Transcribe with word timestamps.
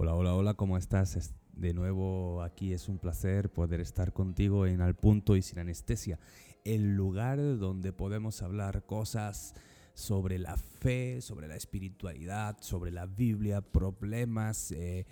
Hola, 0.00 0.14
hola, 0.14 0.32
hola, 0.36 0.54
¿cómo 0.54 0.78
estás? 0.78 1.34
De 1.54 1.74
nuevo 1.74 2.40
aquí 2.42 2.72
es 2.72 2.88
un 2.88 3.00
placer 3.00 3.50
poder 3.50 3.80
estar 3.80 4.12
contigo 4.12 4.64
en 4.64 4.80
Al 4.80 4.94
Punto 4.94 5.34
y 5.34 5.42
Sin 5.42 5.58
Anestesia, 5.58 6.20
el 6.64 6.94
lugar 6.94 7.58
donde 7.58 7.92
podemos 7.92 8.40
hablar 8.42 8.86
cosas 8.86 9.54
sobre 9.94 10.38
la 10.38 10.56
fe, 10.56 11.20
sobre 11.20 11.48
la 11.48 11.56
espiritualidad, 11.56 12.58
sobre 12.60 12.92
la 12.92 13.06
Biblia, 13.06 13.60
problemas 13.60 14.70
eh, 14.70 15.04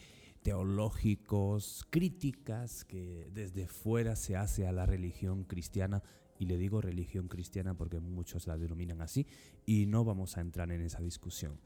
teológicos, 0.43 1.85
críticas 1.91 2.85
que 2.85 3.29
desde 3.33 3.67
fuera 3.67 4.15
se 4.15 4.37
hace 4.37 4.69
a 4.69 4.73
la 4.73 4.87
religión 4.87 5.43
cristiana. 5.43 6.05
Y 6.39 6.47
le 6.47 6.59
digo 6.59 6.81
religión 6.81 7.27
cristiana 7.27 7.75
porque 7.75 7.99
muchos 7.99 8.47
la 8.47 8.57
denominan 8.57 9.03
así 9.03 9.27
y 9.65 9.87
no 9.87 10.05
vamos 10.05 10.37
a 10.37 10.43
entrar 10.43 10.71
en 10.71 10.83
esa 10.83 11.01
discusión 11.01 11.59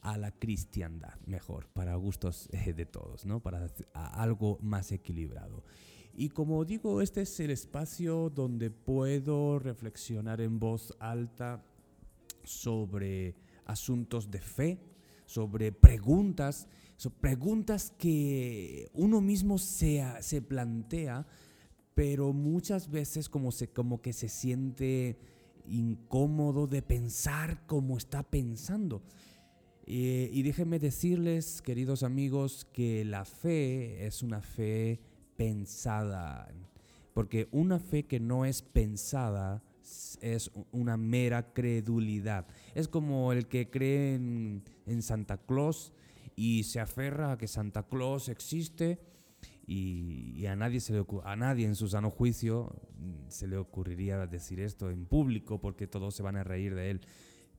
a 0.00 0.16
la 0.16 0.30
cristiandad, 0.30 1.18
mejor, 1.26 1.68
para 1.68 1.94
gustos 1.96 2.48
eh, 2.52 2.72
de 2.72 2.86
todos, 2.86 3.26
¿no? 3.26 3.40
Para 3.40 3.66
algo 3.94 4.58
más 4.62 4.92
equilibrado. 4.92 5.64
Y 6.14 6.30
como 6.30 6.64
digo, 6.64 7.00
este 7.00 7.22
es 7.22 7.38
el 7.40 7.50
espacio 7.50 8.30
donde 8.30 8.70
puedo 8.70 9.58
reflexionar 9.58 10.40
en 10.40 10.58
voz 10.58 10.92
alta 10.98 11.64
sobre 12.42 13.36
asuntos 13.66 14.30
de 14.30 14.40
fe, 14.40 14.80
sobre 15.26 15.70
preguntas, 15.70 16.66
sobre 16.96 17.20
preguntas 17.20 17.92
que 17.96 18.90
uno 18.94 19.20
mismo 19.20 19.58
se, 19.58 20.04
se 20.20 20.42
plantea, 20.42 21.26
pero 21.94 22.32
muchas 22.32 22.90
veces 22.90 23.28
como, 23.28 23.52
se, 23.52 23.68
como 23.68 24.00
que 24.00 24.12
se 24.12 24.28
siente 24.28 25.18
incómodo 25.68 26.66
de 26.66 26.82
pensar 26.82 27.64
como 27.66 27.96
está 27.96 28.22
pensando. 28.22 29.02
Eh, 29.90 30.28
y 30.34 30.42
déjenme 30.42 30.78
decirles, 30.78 31.62
queridos 31.62 32.02
amigos, 32.02 32.66
que 32.74 33.06
la 33.06 33.24
fe 33.24 34.04
es 34.06 34.22
una 34.22 34.42
fe 34.42 35.00
pensada, 35.34 36.46
porque 37.14 37.48
una 37.52 37.78
fe 37.78 38.02
que 38.02 38.20
no 38.20 38.44
es 38.44 38.60
pensada 38.60 39.62
es 40.20 40.50
una 40.72 40.98
mera 40.98 41.54
credulidad. 41.54 42.46
Es 42.74 42.86
como 42.86 43.32
el 43.32 43.46
que 43.46 43.70
cree 43.70 44.16
en, 44.16 44.62
Santa 45.00 45.38
Claus 45.38 45.94
y 46.36 46.64
se 46.64 46.80
aferra 46.80 47.32
a 47.32 47.38
que 47.38 47.48
Santa 47.48 47.84
Claus 47.84 48.28
existe 48.28 48.98
y, 49.66 50.44
a, 50.44 50.54
nadie 50.54 50.80
se 50.80 50.92
le 50.92 51.06
a 51.24 51.34
nadie 51.34 51.64
en 51.64 51.76
su 51.76 51.88
sano 51.88 52.10
juicio 52.10 52.76
mm, 52.98 53.30
se 53.30 53.46
le 53.46 53.56
ocurriría 53.56 54.26
decir 54.26 54.60
esto 54.60 54.90
en 54.90 55.06
público 55.06 55.62
porque 55.62 55.86
todos 55.86 56.14
se 56.14 56.22
van 56.22 56.36
a 56.36 56.44
reír 56.44 56.74
de 56.74 56.90
él 56.90 57.00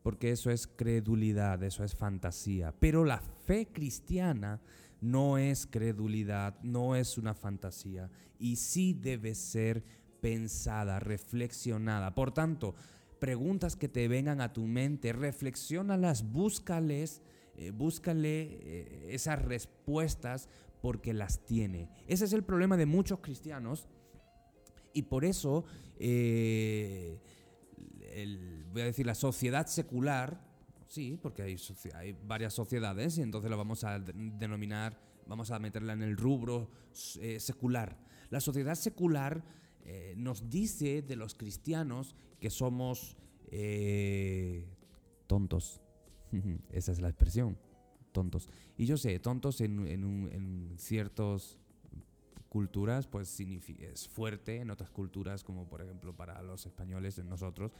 porque 0.01 0.31
eso 0.31 0.49
es 0.51 0.67
credulidad, 0.67 1.61
eso 1.63 1.83
es 1.83 1.95
fantasía. 1.95 2.73
Pero 2.79 3.05
la 3.05 3.19
fe 3.19 3.67
cristiana 3.67 4.61
no 5.01 5.37
es 5.37 5.65
credulidad, 5.65 6.59
no 6.61 6.95
es 6.95 7.17
una 7.17 7.33
fantasía 7.33 8.09
y 8.37 8.57
sí 8.57 8.93
debe 8.93 9.35
ser 9.35 9.83
pensada, 10.21 10.99
reflexionada. 10.99 12.15
Por 12.15 12.33
tanto, 12.33 12.75
preguntas 13.19 13.75
que 13.75 13.89
te 13.89 14.07
vengan 14.07 14.41
a 14.41 14.53
tu 14.53 14.65
mente, 14.65 15.13
reflexionalas, 15.13 16.31
búscales, 16.31 17.21
eh, 17.55 17.71
búscale 17.71 18.41
eh, 18.41 19.07
esas 19.11 19.41
respuestas 19.41 20.49
porque 20.81 21.13
las 21.13 21.45
tiene. 21.45 21.89
Ese 22.07 22.25
es 22.25 22.33
el 22.33 22.43
problema 22.43 22.77
de 22.77 22.85
muchos 22.85 23.19
cristianos 23.19 23.87
y 24.93 25.03
por 25.03 25.25
eso 25.25 25.65
eh, 25.97 27.19
voy 28.71 28.81
a 28.81 28.85
decir, 28.85 29.05
la 29.05 29.15
sociedad 29.15 29.67
secular, 29.67 30.41
sí, 30.87 31.17
porque 31.21 31.43
hay, 31.43 31.57
hay 31.95 32.15
varias 32.25 32.53
sociedades 32.53 33.17
y 33.17 33.21
entonces 33.21 33.49
lo 33.49 33.57
vamos 33.57 33.83
a 33.83 33.99
denominar, 33.99 34.99
vamos 35.27 35.51
a 35.51 35.59
meterla 35.59 35.93
en 35.93 36.03
el 36.03 36.17
rubro 36.17 36.69
eh, 37.19 37.39
secular. 37.39 37.97
La 38.29 38.39
sociedad 38.39 38.75
secular 38.75 39.43
eh, 39.85 40.13
nos 40.17 40.49
dice 40.49 41.01
de 41.01 41.15
los 41.15 41.35
cristianos 41.35 42.15
que 42.39 42.49
somos 42.49 43.17
eh, 43.51 44.67
tontos. 45.27 45.81
Esa 46.71 46.91
es 46.91 47.01
la 47.01 47.09
expresión, 47.09 47.57
tontos. 48.11 48.49
Y 48.77 48.85
yo 48.85 48.97
sé, 48.97 49.19
tontos 49.19 49.61
en, 49.61 49.87
en, 49.87 50.29
en 50.31 50.73
ciertos 50.77 51.59
culturas, 52.49 53.07
pues 53.07 53.39
es 53.39 54.07
fuerte, 54.07 54.57
en 54.57 54.71
otras 54.71 54.89
culturas, 54.89 55.43
como 55.43 55.69
por 55.69 55.81
ejemplo 55.81 56.15
para 56.15 56.41
los 56.41 56.65
españoles, 56.65 57.17
en 57.19 57.29
nosotros, 57.29 57.71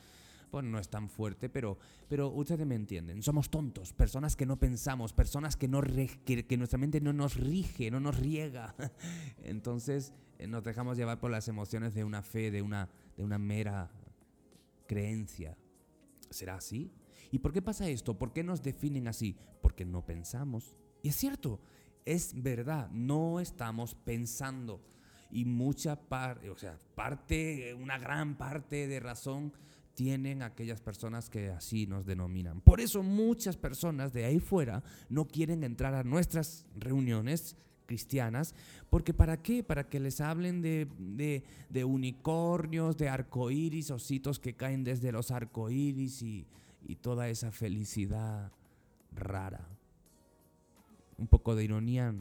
pues 0.50 0.66
no 0.66 0.80
es 0.80 0.90
tan 0.90 1.10
fuerte, 1.10 1.50
pero, 1.50 1.78
pero 2.08 2.30
ustedes 2.30 2.66
me 2.66 2.76
entienden. 2.76 3.22
Somos 3.24 3.50
tontos, 3.50 3.94
personas 3.94 4.36
que 4.36 4.46
no 4.46 4.58
pensamos, 4.58 5.14
personas 5.14 5.56
que, 5.56 5.68
no 5.68 5.82
que, 5.82 6.58
nuestra 6.58 6.78
mente 6.78 7.02
no 7.02 7.14
nos 7.14 7.36
rige, 7.36 7.92
no 7.92 8.00
nos 8.00 8.18
riega. 8.18 8.76
Entonces 9.44 10.14
eh, 10.38 10.48
nos 10.48 10.64
dejamos 10.64 10.98
llevar 10.98 11.20
por 11.20 11.32
las 11.32 11.48
emociones 11.48 11.94
de 11.94 12.04
una 12.04 12.22
fe, 12.22 12.52
de 12.52 12.62
una, 12.62 12.90
de 13.16 13.24
una 13.24 13.38
mera 13.38 13.92
creencia. 14.88 15.58
¿Será 16.30 16.56
así? 16.56 16.92
¿Y 17.32 17.40
por 17.40 17.54
qué 17.54 17.62
pasa 17.62 17.88
esto? 17.88 18.18
¿Por 18.18 18.34
qué 18.34 18.44
nos 18.44 18.64
definen 18.64 19.08
así? 19.08 19.38
Porque 19.62 19.86
no 19.86 20.06
pensamos. 20.06 20.78
Y 21.02 21.10
es 21.10 21.16
cierto, 21.16 21.60
es 22.06 22.42
verdad, 22.42 22.90
no 22.92 23.40
estamos 23.40 23.96
pensando. 23.96 24.82
Y 25.32 25.46
mucha 25.46 25.96
parte, 25.96 26.50
o 26.50 26.58
sea, 26.58 26.78
parte, 26.96 27.74
una 27.76 28.00
gran 28.00 28.36
parte 28.36 28.88
de 28.88 29.00
razón 29.00 29.54
tienen 30.00 30.44
aquellas 30.44 30.80
personas 30.80 31.30
que 31.30 31.50
así 31.50 31.86
nos 31.86 32.06
denominan. 32.06 32.62
Por 32.62 32.80
eso 32.80 33.04
muchas 33.04 33.58
personas 33.58 34.14
de 34.14 34.24
ahí 34.24 34.40
fuera 34.40 34.82
no 35.10 35.26
quieren 35.26 35.62
entrar 35.62 35.94
a 35.94 36.06
nuestras 36.06 36.66
reuniones 36.78 37.58
cristianas, 37.86 38.56
porque 38.90 39.14
¿para 39.14 39.42
qué? 39.42 39.62
Para 39.62 39.90
que 39.90 40.00
les 40.00 40.22
hablen 40.22 40.62
de, 40.62 40.88
de, 41.70 41.84
unicornios, 41.84 42.96
de 42.96 43.10
arcoíris, 43.10 43.92
ositos 43.92 44.40
que 44.40 44.54
caen 44.54 44.86
desde 44.86 45.12
los 45.12 45.32
arcoíris 45.32 46.22
y, 46.22 46.48
y 46.88 46.96
toda 46.96 47.28
esa 47.28 47.52
felicidad 47.52 48.54
rara 49.12 49.68
un 51.18 51.28
poco 51.28 51.56
de 51.56 51.66
ironía, 51.66 52.16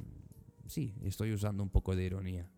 sí, 0.66 0.96
estoy 1.04 1.32
usando 1.32 1.62
un 1.62 1.68
poco 1.68 1.94
de 1.94 2.06
ironía, 2.06 2.50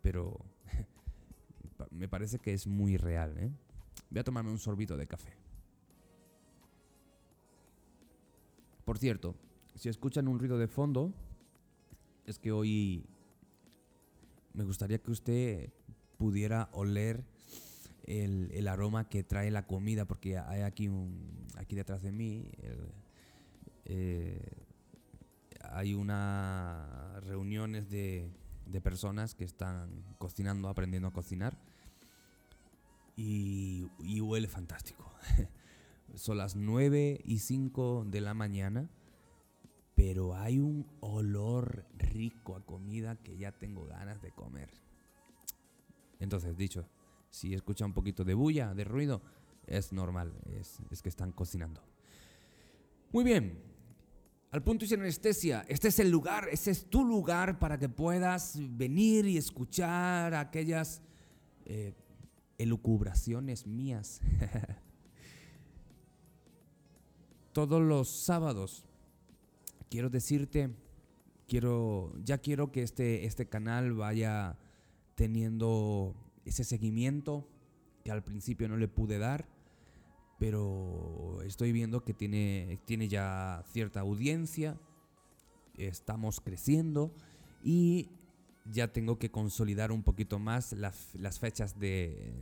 pero 0.00 0.38
me 1.90 2.06
parece 2.06 2.38
que 2.38 2.52
es 2.52 2.68
muy 2.68 2.96
real. 2.96 3.36
¿eh? 3.36 3.50
Voy 4.10 4.20
a 4.20 4.24
tomarme 4.24 4.50
un 4.50 4.58
sorbito 4.58 4.96
de 4.96 5.06
café. 5.06 5.36
Por 8.84 8.98
cierto, 8.98 9.34
si 9.74 9.88
escuchan 9.88 10.28
un 10.28 10.38
ruido 10.38 10.58
de 10.58 10.68
fondo, 10.68 11.12
es 12.26 12.38
que 12.38 12.52
hoy 12.52 13.06
me 14.52 14.64
gustaría 14.64 14.98
que 14.98 15.10
usted 15.10 15.72
pudiera 16.16 16.68
oler 16.72 17.24
el, 18.04 18.68
aroma 18.68 19.08
que 19.08 19.24
trae 19.24 19.50
la 19.50 19.66
comida, 19.66 20.04
porque 20.04 20.38
hay 20.38 20.62
aquí, 20.62 20.88
un, 20.88 21.46
aquí 21.56 21.74
detrás 21.74 22.02
de 22.02 22.12
mí 22.12 22.50
eh, 23.84 24.38
hay 25.70 25.94
unas 25.94 27.24
reuniones 27.24 27.90
de, 27.90 28.30
personas 28.82 29.34
que 29.34 29.44
están 29.44 30.02
cocinando, 30.18 30.68
aprendiendo 30.68 31.08
a 31.08 31.12
cocinar. 31.12 31.56
Y, 33.16 33.88
huele 34.20 34.48
fantástico. 34.48 35.12
Son 36.14 36.38
las 36.38 36.56
9 36.56 37.20
y 37.24 37.38
5 37.38 38.06
de 38.06 38.20
la 38.20 38.34
mañana, 38.34 38.88
pero 39.94 40.36
hay 40.36 40.58
un 40.58 40.86
olor 41.00 41.86
rico 41.96 42.56
a 42.56 42.64
comida 42.64 43.16
que 43.16 43.36
ya 43.36 43.52
tengo 43.52 43.86
ganas 43.86 44.20
de 44.22 44.32
comer. 44.32 44.70
Entonces, 46.20 46.56
dicho, 46.56 46.88
si 47.30 47.54
escucha 47.54 47.84
un 47.84 47.92
poquito 47.92 48.24
de 48.24 48.34
bulla, 48.34 48.74
de 48.74 48.84
ruido, 48.84 49.22
es 49.66 49.92
normal, 49.92 50.32
es, 50.60 51.02
que 51.02 51.08
están 51.08 51.32
cocinando. 51.32 51.82
Muy 53.12 53.24
bien, 53.24 53.62
al 54.50 54.62
punto 54.62 54.84
y 54.84 54.88
sin 54.88 55.00
anestesia, 55.00 55.64
este 55.68 55.88
es 55.88 55.98
el 55.98 56.10
lugar, 56.10 56.48
este 56.50 56.70
es 56.70 56.88
tu 56.88 57.04
lugar 57.04 57.58
para 57.58 57.78
que 57.78 57.88
puedas 57.88 58.58
venir 58.76 59.26
y 59.26 59.36
escuchar 59.36 60.34
aquellas 60.34 61.02
eh, 61.64 61.92
elucubraciones 62.58 63.66
mías. 63.66 64.20
Todos 67.52 67.82
los 67.82 68.08
sábados, 68.08 68.84
quiero 69.90 70.10
decirte, 70.10 70.70
quiero, 71.46 72.12
ya 72.24 72.38
quiero 72.38 72.72
que 72.72 72.82
este, 72.82 73.26
este 73.26 73.48
canal 73.48 73.94
vaya 73.94 74.58
teniendo 75.14 76.16
ese 76.44 76.64
seguimiento 76.64 77.48
que 78.02 78.10
al 78.10 78.24
principio 78.24 78.68
no 78.68 78.76
le 78.76 78.88
pude 78.88 79.18
dar 79.18 79.46
pero 80.38 81.42
estoy 81.42 81.72
viendo 81.72 82.04
que 82.04 82.12
tiene, 82.12 82.80
tiene 82.84 83.08
ya 83.08 83.62
cierta 83.72 84.00
audiencia, 84.00 84.78
estamos 85.76 86.40
creciendo 86.40 87.12
y 87.62 88.10
ya 88.64 88.92
tengo 88.92 89.18
que 89.18 89.30
consolidar 89.30 89.92
un 89.92 90.02
poquito 90.02 90.38
más 90.38 90.72
las, 90.72 91.38
fechas 91.38 91.78
de, 91.78 92.32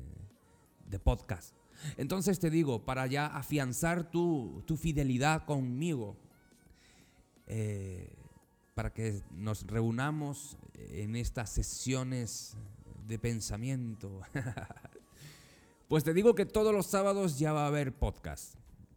podcast. 1.03 1.55
Entonces 1.97 2.39
te 2.39 2.51
digo, 2.51 2.85
para 2.85 3.07
ya 3.07 3.27
afianzar 3.27 4.11
tu, 4.11 4.63
fidelidad 4.79 5.45
conmigo, 5.45 6.17
eh, 7.47 8.15
para 8.75 8.93
que 8.93 9.23
nos 9.33 9.67
reunamos 9.67 10.57
en 10.75 11.17
estas 11.17 11.51
sesiones 11.51 12.57
de 13.07 13.19
pensamiento. 13.19 14.21
pues 15.89 16.05
te 16.05 16.15
digo 16.15 16.35
que 16.35 16.47
todos 16.47 16.73
los 16.73 16.87
sábados 16.87 17.39
ya 17.39 17.53
va 17.53 17.65
a 17.65 17.69
haber 17.69 17.93
podcast. 17.93 18.55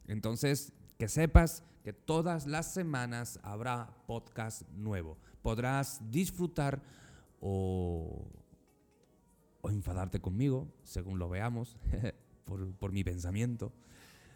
Entonces, 0.07 0.72
que 0.98 1.07
sepas 1.07 1.63
que 1.83 1.94
todas 1.94 2.45
las 2.45 2.74
semanas 2.74 3.39
habrá 3.44 3.95
podcast 4.07 4.63
nuevo. 4.69 5.18
Podrás 5.42 6.01
disfrutar 6.10 6.81
o, 7.47 8.27
o 9.62 9.69
enfadarte 9.69 10.19
conmigo, 10.19 10.68
según 10.83 11.19
lo 11.19 11.30
veamos, 11.30 11.77
por, 12.44 12.74
por 12.74 12.92
mi 12.92 13.03
pensamiento. 13.03 13.71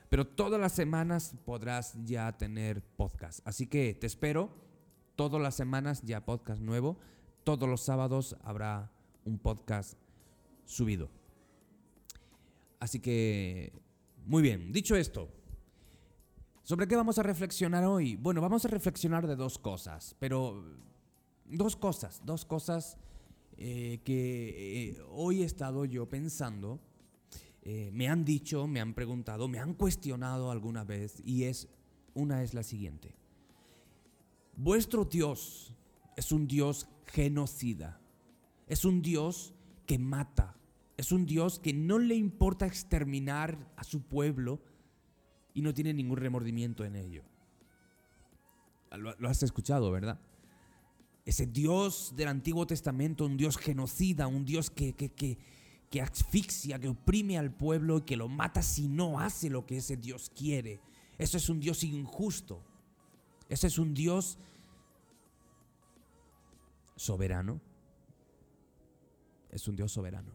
Pero 0.09 0.27
todas 0.27 0.61
las 0.61 0.73
semanas 0.73 1.33
podrás 1.44 1.95
ya 2.06 2.38
tener 2.38 2.83
podcast. 2.83 3.39
Así 3.47 3.65
que 3.65 3.95
te 3.95 4.06
espero. 4.06 4.51
Todas 5.15 5.41
las 5.41 5.56
semanas 5.56 6.03
ya 6.03 6.23
podcast 6.23 6.61
nuevo. 6.61 6.97
Todos 7.44 7.67
los 7.67 7.81
sábados 7.81 8.38
habrá 8.44 8.91
un 9.25 9.39
podcast 9.39 9.97
subido. 10.65 11.09
Así 12.79 13.00
que, 13.00 13.73
muy 14.25 14.44
bien, 14.44 14.71
dicho 14.71 14.95
esto, 14.95 15.29
¿sobre 16.62 16.88
qué 16.88 16.95
vamos 16.95 17.17
a 17.17 17.23
reflexionar 17.23 17.83
hoy? 17.85 18.15
Bueno, 18.15 18.39
vamos 18.39 18.65
a 18.65 18.69
reflexionar 18.69 19.27
de 19.27 19.35
dos 19.35 19.57
cosas, 19.57 20.15
pero 20.19 20.63
dos 21.50 21.75
cosas, 21.75 22.22
dos 22.25 22.46
cosas 22.46 22.98
eh, 23.57 24.00
que 24.04 24.90
eh, 24.90 25.01
hoy 25.10 25.42
he 25.42 25.46
estado 25.46 25.86
yo 25.86 26.07
pensando, 26.07 26.80
eh, 27.62 27.90
me 27.94 28.07
han 28.07 28.24
dicho, 28.24 28.68
me 28.68 28.80
han 28.80 28.94
preguntado, 28.94 29.48
me 29.48 29.60
han 29.60 29.74
cuestionado 29.74 30.51
alguna 30.51 30.84
vez, 30.84 31.22
y 31.25 31.44
es, 31.44 31.68
una 32.13 32.44
es 32.44 32.54
la 32.54 32.63
siguiente. 32.63 33.16
Vuestro 34.56 35.06
Dios 35.06 35.74
es 36.16 36.31
un 36.31 36.48
Dios 36.48 36.88
genocida. 37.06 38.00
Es 38.68 38.86
un 38.86 39.01
Dios 39.01 39.54
que 39.86 39.98
mata. 39.98 40.56
Es 40.98 41.12
un 41.12 41.25
Dios 41.25 41.60
que 41.60 41.74
no 41.74 41.98
le 41.98 42.16
importa 42.16 42.66
exterminar 42.66 43.72
a 43.78 43.84
su 43.84 44.01
pueblo 44.01 44.62
y 45.54 45.62
no 45.62 45.74
tiene 45.74 45.94
ningún 45.94 46.18
remordimiento 46.18 46.84
en 46.84 46.96
ello. 46.96 47.24
Lo, 48.98 49.30
has 49.30 49.44
escuchado, 49.44 49.92
¿verdad? 49.92 50.19
Ese 51.29 51.45
Dios 51.45 52.13
del 52.15 52.27
Antiguo 52.27 52.65
Testamento, 52.65 53.25
un 53.25 53.37
Dios 53.37 53.57
genocida, 53.57 54.27
un 54.27 54.45
Dios 54.45 54.69
que, 54.69 54.93
que, 54.93 55.11
que, 55.11 55.37
que 55.89 56.01
asfixia, 56.01 56.79
que 56.79 56.89
oprime 56.89 57.37
al 57.37 57.53
pueblo 57.53 57.99
y 57.99 58.01
que 58.01 58.17
lo 58.17 58.27
mata 58.27 58.61
si 58.61 58.87
no 58.87 59.19
hace 59.19 59.49
lo 59.49 59.65
que 59.65 59.77
ese 59.77 59.97
Dios 59.97 60.31
quiere. 60.35 60.81
Eso 61.17 61.37
es 61.37 61.49
un 61.49 61.59
Dios 61.59 61.83
injusto. 61.83 62.63
Ese 63.47 63.67
es 63.67 63.77
un 63.77 63.93
Dios 63.93 64.37
soberano 66.95 67.61
es 69.51 69.67
un 69.67 69.75
Dios 69.75 69.91
soberano. 69.91 70.31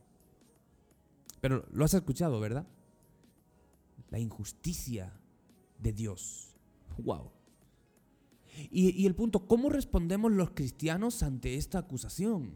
Pero 1.41 1.67
lo 1.73 1.85
has 1.85 1.94
escuchado, 1.94 2.41
¿verdad? 2.41 2.67
La 4.11 4.19
injusticia 4.19 5.12
de 5.79 5.93
Dios. 5.93 6.56
¡Wow! 6.99 7.31
Y, 8.71 9.06
el 9.06 9.15
punto, 9.15 9.47
¿cómo 9.47 9.69
respondemos 9.69 10.31
los 10.33 10.51
cristianos 10.51 11.23
ante 11.23 11.56
esta 11.56 11.79
acusación? 11.79 12.53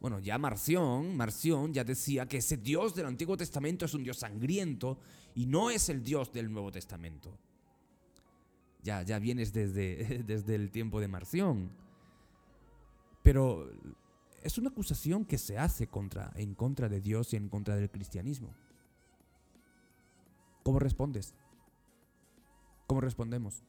Bueno, 0.00 0.20
ya 0.20 0.36
Marción, 0.38 1.16
Marción 1.16 1.72
ya 1.72 1.84
decía 1.84 2.26
que 2.28 2.38
ese 2.38 2.58
Dios 2.58 2.94
del 2.94 3.06
Antiguo 3.06 3.36
Testamento 3.36 3.86
es 3.86 3.94
un 3.94 4.04
Dios 4.04 4.18
sangriento 4.18 4.98
y 5.34 5.46
no 5.46 5.70
es 5.70 5.88
el 5.88 6.02
Dios 6.02 6.32
del 6.32 6.52
Nuevo 6.52 6.70
Testamento. 6.70 7.38
Ya, 8.82 9.02
ya 9.02 9.18
vienes 9.18 9.52
desde, 9.52 10.22
desde 10.26 10.54
el 10.54 10.70
tiempo 10.70 11.00
de 11.00 11.08
Marción. 11.08 11.70
Pero 13.22 13.68
es 14.42 14.58
una 14.58 14.68
acusación 14.68 15.24
que 15.24 15.38
se 15.38 15.58
hace 15.58 15.88
contra, 15.88 16.30
en 16.36 16.54
contra 16.54 16.88
de 16.88 17.00
Dios 17.00 17.32
y 17.32 17.36
en 17.36 17.48
contra 17.48 17.74
del 17.74 17.90
cristianismo. 17.90 18.54
¿Cómo 20.62 20.78
respondes? 20.78 21.34
¿Cómo 22.86 23.00
respondemos? 23.00 23.64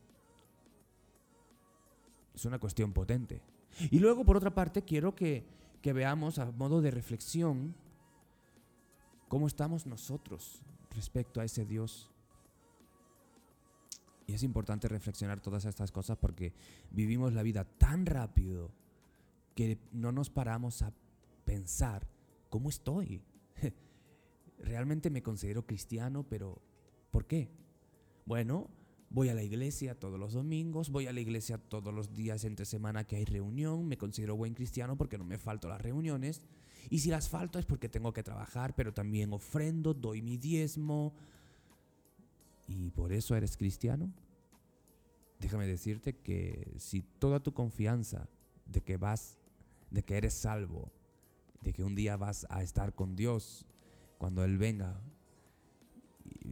Es 2.37 2.45
una 2.45 2.59
cuestión 2.59 2.93
potente. 2.93 3.41
Y 3.89 3.97
luego, 3.97 4.23
por 4.23 4.37
otra 4.37 4.53
parte, 4.53 4.83
quiero 4.83 5.15
que, 5.15 5.43
que 5.81 5.91
veamos 5.91 6.37
a 6.37 6.51
modo 6.51 6.83
de 6.83 6.91
reflexión 6.91 7.73
cómo 9.27 9.47
estamos 9.47 9.87
nosotros 9.87 10.61
respecto 10.91 11.41
a 11.41 11.45
ese 11.45 11.65
Dios. 11.65 12.11
Y 14.27 14.33
es 14.35 14.43
importante 14.43 14.87
reflexionar 14.87 15.39
todas 15.39 15.65
estas 15.65 15.91
cosas 15.91 16.15
porque 16.19 16.53
vivimos 16.91 17.33
la 17.33 17.41
vida 17.41 17.63
tan 17.63 18.05
rápido 18.05 18.69
que 19.55 19.79
no 19.91 20.11
nos 20.11 20.29
paramos 20.29 20.83
a 20.83 20.93
pensar, 21.43 22.07
¿cómo 22.51 22.69
estoy? 22.69 23.19
Realmente 24.59 25.09
me 25.09 25.23
considero 25.23 25.65
cristiano, 25.65 26.23
pero 26.29 26.61
¿por 27.09 27.25
qué? 27.25 27.49
Bueno, 28.27 28.69
voy 29.09 29.29
a 29.29 29.33
la 29.33 29.43
iglesia 29.43 29.99
todos 29.99 30.19
los 30.19 30.33
domingos, 30.33 30.89
voy 30.89 31.07
a 31.07 31.13
la 31.13 31.19
iglesia 31.19 31.57
todos 31.57 31.93
los 31.93 32.13
días 32.13 32.43
entre 32.43 32.65
semana 32.65 33.05
que 33.05 33.15
hay 33.15 33.25
reunión, 33.25 33.87
me 33.87 33.97
considero 33.97 34.35
buen 34.35 34.53
cristiano 34.53 34.97
porque 34.97 35.17
no 35.17 35.23
me 35.23 35.37
falto 35.37 35.69
las 35.69 35.81
reuniones. 35.81 36.41
Y 36.89 36.99
si 36.99 37.09
las 37.09 37.29
falto 37.29 37.59
es 37.59 37.65
porque 37.65 37.89
tengo 37.89 38.13
que 38.13 38.23
trabajar, 38.23 38.75
pero 38.75 38.93
también 38.93 39.33
ofrendo, 39.33 39.93
doy 39.93 40.21
mi 40.21 40.37
diezmo. 40.37 41.13
¿Y 42.67 42.91
por 42.91 43.11
eso 43.11 43.35
eres 43.35 43.57
cristiano? 43.57 44.11
Déjame 45.39 45.67
decirte 45.67 46.17
que 46.17 46.73
si 46.77 47.01
toda 47.01 47.41
tu 47.41 47.53
confianza 47.53 48.29
de 48.65 48.81
que 48.81 48.97
vas 48.97 49.37
de 49.91 50.03
que 50.03 50.17
eres 50.17 50.33
salvo, 50.33 50.91
de 51.61 51.73
que 51.73 51.83
un 51.83 51.95
día 51.95 52.17
vas 52.17 52.45
a 52.49 52.61
estar 52.63 52.93
con 52.93 53.15
Dios 53.15 53.65
cuando 54.17 54.43
Él 54.43 54.57
venga. 54.57 54.99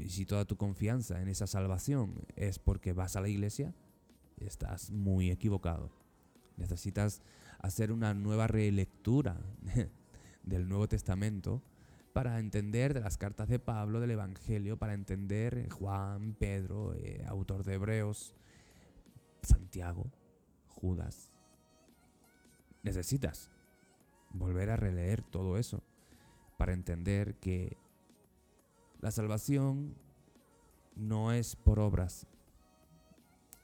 Si 0.07 0.25
toda 0.25 0.45
tu 0.45 0.57
confianza 0.57 1.21
en 1.21 1.27
esa 1.27 1.47
salvación 1.47 2.13
es 2.35 2.59
porque 2.59 2.93
vas 2.93 3.15
a 3.15 3.21
la 3.21 3.29
iglesia, 3.29 3.73
estás 4.37 4.91
muy 4.91 5.31
equivocado. 5.31 5.91
Necesitas 6.57 7.21
hacer 7.59 7.91
una 7.91 8.13
nueva 8.13 8.47
relectura 8.47 9.37
del 10.43 10.67
Nuevo 10.67 10.87
Testamento 10.87 11.61
para 12.13 12.39
entender 12.39 12.93
de 12.93 13.01
las 13.01 13.17
cartas 13.17 13.49
de 13.49 13.59
Pablo, 13.59 13.99
del 13.99 14.11
Evangelio, 14.11 14.77
para 14.77 14.93
entender 14.93 15.69
Juan, 15.69 16.33
Pedro, 16.33 16.93
eh, 16.95 17.23
autor 17.27 17.63
de 17.65 17.73
Hebreos, 17.73 18.33
Santiago, 19.41 20.11
Judas, 20.67 21.31
necesitas 22.83 23.49
volver 24.31 24.69
a 24.69 24.77
releer 24.77 25.23
todo 25.23 25.57
eso 25.57 25.83
para 26.57 26.73
entender 26.73 27.35
que 27.35 27.77
la 29.05 29.11
salvación 29.11 29.93
no 30.95 31.31
es 31.31 31.55
por 31.55 31.79
obras, 31.79 32.25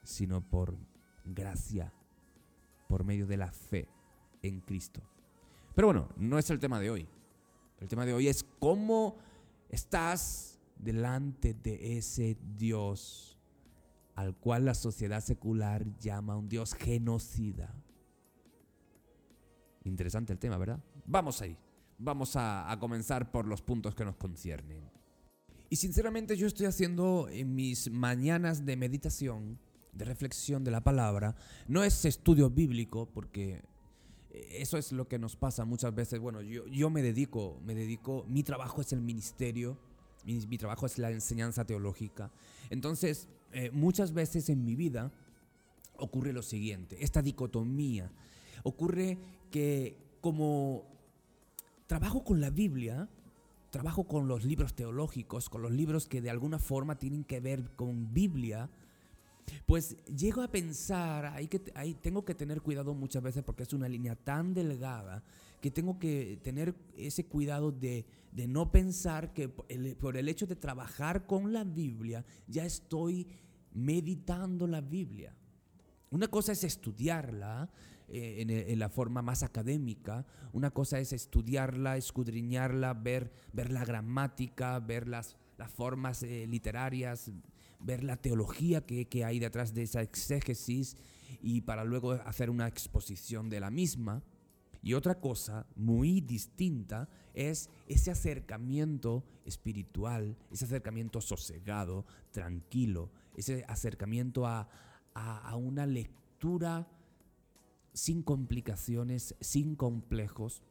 sino 0.04 0.40
por 0.48 0.78
gracia, 1.26 1.92
por 2.88 3.04
medio 3.04 3.26
de 3.26 3.38
la 3.38 3.52
fe 3.52 3.88
en 4.44 4.60
Cristo. 4.62 5.02
Pero 5.74 5.88
bueno, 5.88 6.10
no 6.16 6.38
es 6.38 6.48
el 6.52 6.60
tema 6.60 6.80
de 6.80 6.92
hoy. 6.92 7.08
El 7.80 7.88
tema 7.88 8.06
de 8.06 8.14
hoy 8.14 8.28
es 8.28 8.46
cómo 8.60 9.18
estás 9.70 10.60
delante 10.78 11.56
de 11.56 11.98
ese 11.98 12.38
Dios 12.56 13.36
al 14.14 14.36
cual 14.36 14.66
la 14.66 14.76
sociedad 14.76 15.24
secular 15.24 15.88
llama 15.98 16.38
un 16.38 16.50
Dios 16.50 16.76
genocida. 16.76 17.74
Interesante 19.86 20.34
el 20.34 20.38
tema, 20.38 20.60
¿verdad? 20.60 20.84
Vamos 21.08 21.42
ahí. 21.42 21.58
Vamos 21.98 22.36
a, 22.36 22.78
comenzar 22.80 23.32
por 23.32 23.48
los 23.48 23.64
puntos 23.64 23.96
que 23.96 24.06
nos 24.06 24.18
conciernen. 24.18 24.91
Y 25.72 25.78
sinceramente 25.78 26.36
yo 26.36 26.48
estoy 26.48 26.66
haciendo 26.66 27.30
en 27.30 27.56
mis 27.56 27.90
mañanas 27.90 28.66
de 28.66 28.76
meditación, 28.76 29.58
de 29.94 30.04
reflexión 30.04 30.66
de 30.66 30.72
la 30.72 30.84
palabra, 30.84 31.34
no 31.66 31.82
es 31.82 32.04
estudio 32.04 32.50
bíblico, 32.50 33.08
porque 33.14 33.62
eso 34.34 34.78
es 34.78 34.92
lo 34.92 35.08
que 35.08 35.18
nos 35.18 35.38
pasa 35.38 35.64
muchas 35.64 35.96
veces. 35.96 36.20
Bueno, 36.20 36.42
yo, 36.42 36.68
yo 36.68 36.90
me 36.90 37.02
dedico, 37.02 37.62
me 37.64 37.74
dedico, 37.74 38.26
mi 38.28 38.44
trabajo 38.44 38.82
es 38.82 38.92
el 38.92 39.00
ministerio, 39.00 39.80
mi, 40.26 40.58
trabajo 40.58 40.86
es 40.86 40.98
la 40.98 41.10
enseñanza 41.10 41.64
teológica. 41.64 42.34
Entonces, 42.70 43.30
eh, 43.54 43.72
muchas 43.72 44.12
veces 44.12 44.50
en 44.50 44.66
mi 44.66 44.76
vida 44.76 45.14
ocurre 45.96 46.34
lo 46.34 46.42
siguiente, 46.42 46.98
esta 47.00 47.22
dicotomía. 47.22 48.12
Ocurre 48.64 49.18
que 49.50 49.96
como 50.20 50.84
trabajo 51.88 52.26
con 52.26 52.42
la 52.42 52.50
Biblia, 52.50 53.08
trabajo 53.72 54.04
con 54.04 54.28
los 54.28 54.44
libros 54.44 54.76
teológicos, 54.76 55.50
con 55.50 55.62
los 55.62 55.72
libros 55.72 56.08
que 56.08 56.22
de 56.22 56.30
alguna 56.30 56.60
forma 56.60 57.00
tienen 57.00 57.24
que 57.24 57.40
ver 57.40 57.72
con 57.76 58.14
Biblia, 58.14 58.70
pues 59.66 59.98
llego 60.06 60.44
a 60.44 60.50
pensar, 60.50 61.26
hay 61.26 61.48
que, 61.48 61.62
ahí 61.74 61.96
tengo 61.96 62.24
que 62.24 62.36
tener 62.36 62.62
cuidado 62.62 62.94
muchas 62.94 63.24
veces 63.24 63.44
porque 63.44 63.64
es 63.64 63.74
una 63.74 63.90
línea 63.90 64.16
tan 64.16 64.54
delgada 64.54 65.24
que 65.62 65.72
tengo 65.72 66.00
que 66.00 66.40
tener 66.44 66.76
ese 66.96 67.26
cuidado 67.26 67.72
de 67.72 68.06
no 68.48 68.72
pensar 68.72 69.34
que 69.34 69.50
por 69.50 70.18
el 70.18 70.30
hecho 70.30 70.48
de 70.48 70.56
trabajar 70.56 71.26
con 71.26 71.54
la 71.54 71.64
Biblia 71.64 72.26
ya 72.48 72.66
estoy 72.66 73.28
meditando 73.74 74.68
la 74.68 74.82
Biblia. 74.82 75.36
Una 76.10 76.28
cosa 76.28 76.52
es 76.52 76.64
estudiarla 76.64 77.70
eh, 78.12 78.66
en, 78.68 78.80
la 78.80 78.90
forma 78.90 79.22
más 79.22 79.44
académica, 79.44 80.26
una 80.54 80.72
cosa 80.72 81.00
es 81.00 81.14
estudiarla, 81.14 81.98
escudriñarla, 81.98 82.94
ver, 82.94 83.32
ver 83.54 83.72
la 83.72 83.86
gramática, 83.86 84.80
ver 84.80 85.08
las, 85.08 85.38
las 85.58 85.72
formas 85.72 86.24
eh, 86.24 86.46
literarias, 86.48 87.32
ver 87.80 88.04
la 88.04 88.18
teología 88.18 88.86
que, 88.86 89.06
que 89.06 89.26
hay 89.26 89.40
detrás 89.40 89.74
de 89.74 89.84
esa 89.84 90.02
exégesis 90.02 90.98
y 91.42 91.62
para 91.62 91.84
luego 91.84 92.12
hacer 92.12 92.50
una 92.50 92.68
exposición 92.68 93.50
de 93.50 93.60
la 93.60 93.72
misma. 93.72 94.24
Y 94.84 94.94
otra 94.96 95.20
cosa 95.20 95.68
muy 95.76 96.22
distinta 96.22 97.08
es 97.34 97.70
ese 97.88 98.12
acercamiento 98.12 99.24
espiritual, 99.46 100.36
ese 100.52 100.66
acercamiento 100.66 101.22
sosegado, 101.22 102.06
tranquilo, 102.32 103.12
ese 103.36 103.64
acercamiento 103.68 104.48
a, 104.48 104.68
una 105.56 105.86
lectura 105.86 106.88
sin 107.94 108.24
complicaciones, 108.24 109.36
sin 109.40 109.76
complejos, 109.76 110.64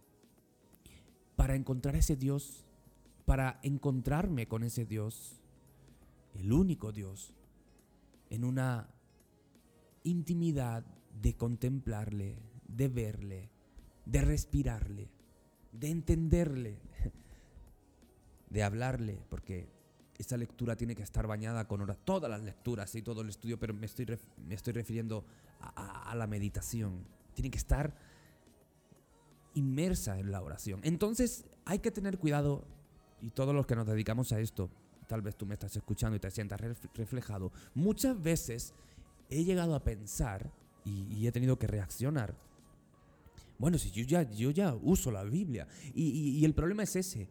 para 1.36 1.54
encontrar 1.54 1.96
ese 1.96 2.16
Dios, 2.16 2.66
para 3.24 3.60
encontrarme 3.62 4.46
con 4.46 4.62
ese 4.62 4.84
Dios, 4.84 5.40
el 6.34 6.52
único 6.52 6.92
Dios, 6.92 7.32
en 8.28 8.44
una 8.44 8.88
intimidad 10.02 10.84
de 11.20 11.36
contemplarle, 11.36 12.36
de 12.68 12.88
verle, 12.88 13.50
de 14.06 14.20
respirarle, 14.22 15.08
de 15.72 15.90
entenderle, 15.90 16.78
de 18.50 18.62
hablarle, 18.62 19.20
porque 19.28 19.68
esa 20.20 20.36
lectura 20.36 20.76
tiene 20.76 20.94
que 20.94 21.02
estar 21.02 21.26
bañada 21.26 21.66
con 21.66 21.86
todas 22.04 22.30
las 22.30 22.42
lecturas 22.42 22.94
y 22.94 23.02
todo 23.02 23.22
el 23.22 23.28
estudio, 23.28 23.58
pero 23.58 23.74
me 23.74 23.86
estoy, 23.86 24.06
me 24.46 24.54
estoy 24.54 24.72
refiriendo 24.72 25.24
a, 25.60 26.10
a 26.10 26.14
la 26.14 26.26
meditación. 26.26 27.04
Tiene 27.34 27.50
que 27.50 27.58
estar 27.58 27.96
inmersa 29.54 30.18
en 30.18 30.30
la 30.30 30.42
oración. 30.42 30.80
Entonces 30.84 31.46
hay 31.64 31.80
que 31.80 31.90
tener 31.90 32.18
cuidado, 32.18 32.64
y 33.20 33.30
todos 33.30 33.54
los 33.54 33.66
que 33.66 33.76
nos 33.76 33.86
dedicamos 33.86 34.32
a 34.32 34.40
esto, 34.40 34.70
tal 35.06 35.22
vez 35.22 35.36
tú 35.36 35.46
me 35.46 35.54
estás 35.54 35.74
escuchando 35.76 36.16
y 36.16 36.20
te 36.20 36.30
sientas 36.30 36.60
reflejado, 36.94 37.52
muchas 37.74 38.20
veces 38.22 38.74
he 39.28 39.44
llegado 39.44 39.74
a 39.74 39.82
pensar 39.82 40.52
y, 40.84 41.26
he 41.26 41.32
tenido 41.32 41.58
que 41.58 41.66
reaccionar. 41.66 42.34
Bueno, 43.58 43.78
si 43.78 43.90
yo 43.90 44.02
ya, 44.04 44.22
yo 44.22 44.50
ya 44.50 44.74
uso 44.74 45.10
la 45.10 45.22
Biblia. 45.22 45.68
Y, 45.94 46.44
el 46.44 46.54
problema 46.54 46.82
es 46.82 46.96
ese. 46.96 47.28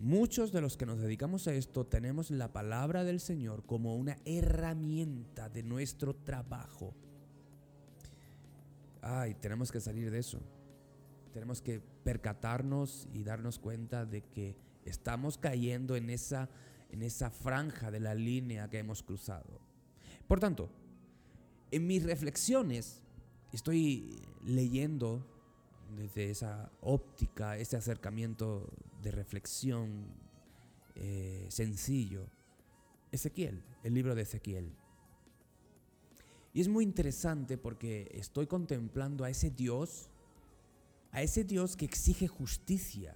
Muchos 0.00 0.52
de 0.52 0.60
los 0.60 0.76
que 0.76 0.86
nos 0.86 0.98
dedicamos 0.98 1.46
a 1.46 1.54
esto 1.54 1.86
tenemos 1.86 2.30
la 2.30 2.52
palabra 2.52 3.04
del 3.04 3.20
Señor 3.20 3.64
como 3.64 3.96
una 3.96 4.18
herramienta 4.24 5.48
de 5.48 5.62
nuestro 5.62 6.14
trabajo. 6.14 6.94
Ay, 9.00 9.34
tenemos 9.34 9.70
que 9.70 9.80
salir 9.80 10.10
de 10.10 10.18
eso. 10.18 10.40
Tenemos 11.32 11.62
que 11.62 11.80
percatarnos 11.80 13.08
y 13.12 13.22
darnos 13.22 13.58
cuenta 13.58 14.04
de 14.04 14.22
que 14.22 14.56
estamos 14.84 15.38
cayendo 15.38 15.96
en 15.96 16.10
esa, 16.10 16.48
en 16.90 17.02
esa 17.02 17.30
franja 17.30 17.90
de 17.90 18.00
la 18.00 18.14
línea 18.14 18.68
que 18.68 18.78
hemos 18.78 19.02
cruzado. 19.02 19.60
Por 20.26 20.40
tanto, 20.40 20.70
en 21.70 21.86
mis 21.86 22.02
reflexiones 22.02 23.02
estoy 23.52 24.20
leyendo 24.44 25.26
desde 25.96 26.30
esa 26.30 26.70
óptica, 26.80 27.56
ese 27.58 27.76
acercamiento 27.76 28.70
de 29.04 29.10
reflexión 29.10 30.06
eh, 30.96 31.46
sencillo, 31.50 32.26
Ezequiel, 33.12 33.62
el 33.84 33.94
libro 33.94 34.14
de 34.14 34.22
Ezequiel. 34.22 34.72
Y 36.54 36.60
es 36.60 36.68
muy 36.68 36.84
interesante 36.84 37.58
porque 37.58 38.10
estoy 38.14 38.46
contemplando 38.46 39.24
a 39.24 39.30
ese 39.30 39.50
Dios, 39.50 40.08
a 41.12 41.22
ese 41.22 41.44
Dios 41.44 41.76
que 41.76 41.84
exige 41.84 42.28
justicia, 42.28 43.14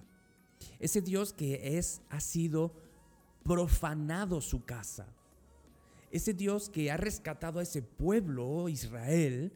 ese 0.79 1.01
Dios 1.01 1.33
que 1.33 1.77
es, 1.77 2.01
ha 2.09 2.19
sido 2.19 2.73
profanado 3.43 4.41
su 4.41 4.63
casa, 4.65 5.07
ese 6.11 6.33
Dios 6.33 6.69
que 6.69 6.91
ha 6.91 6.97
rescatado 6.97 7.59
a 7.59 7.63
ese 7.63 7.81
pueblo, 7.81 8.69
Israel, 8.69 9.53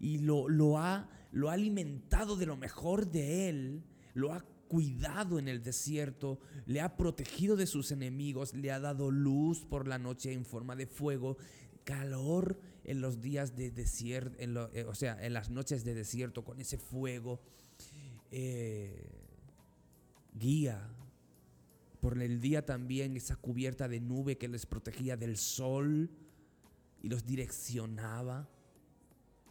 y 0.00 0.18
lo, 0.18 0.48
lo, 0.48 0.78
ha, 0.78 1.10
lo 1.32 1.50
ha 1.50 1.54
alimentado 1.54 2.36
de 2.36 2.46
lo 2.46 2.56
mejor 2.56 3.10
de 3.10 3.48
él, 3.48 3.82
lo 4.14 4.32
ha 4.32 4.44
cuidado 4.68 5.38
en 5.38 5.48
el 5.48 5.62
desierto, 5.62 6.40
le 6.66 6.80
ha 6.80 6.96
protegido 6.96 7.56
de 7.56 7.66
sus 7.66 7.90
enemigos, 7.90 8.54
le 8.54 8.70
ha 8.70 8.80
dado 8.80 9.10
luz 9.10 9.64
por 9.64 9.86
la 9.86 9.98
noche 9.98 10.32
en 10.32 10.44
forma 10.44 10.76
de 10.76 10.86
fuego, 10.86 11.36
calor 11.84 12.58
en 12.84 13.00
los 13.00 13.20
días 13.20 13.56
de 13.56 13.70
desierto, 13.70 14.36
eh, 14.40 14.84
o 14.84 14.94
sea, 14.94 15.24
en 15.24 15.32
las 15.32 15.50
noches 15.50 15.84
de 15.84 15.94
desierto 15.94 16.44
con 16.44 16.60
ese 16.60 16.78
fuego, 16.78 17.40
eh, 18.30 19.08
guía, 20.34 20.88
por 22.00 22.20
el 22.20 22.40
día 22.40 22.66
también 22.66 23.16
esa 23.16 23.36
cubierta 23.36 23.88
de 23.88 24.00
nube 24.00 24.36
que 24.36 24.48
les 24.48 24.66
protegía 24.66 25.16
del 25.16 25.38
sol 25.38 26.10
y 27.02 27.08
los 27.08 27.24
direccionaba. 27.24 28.48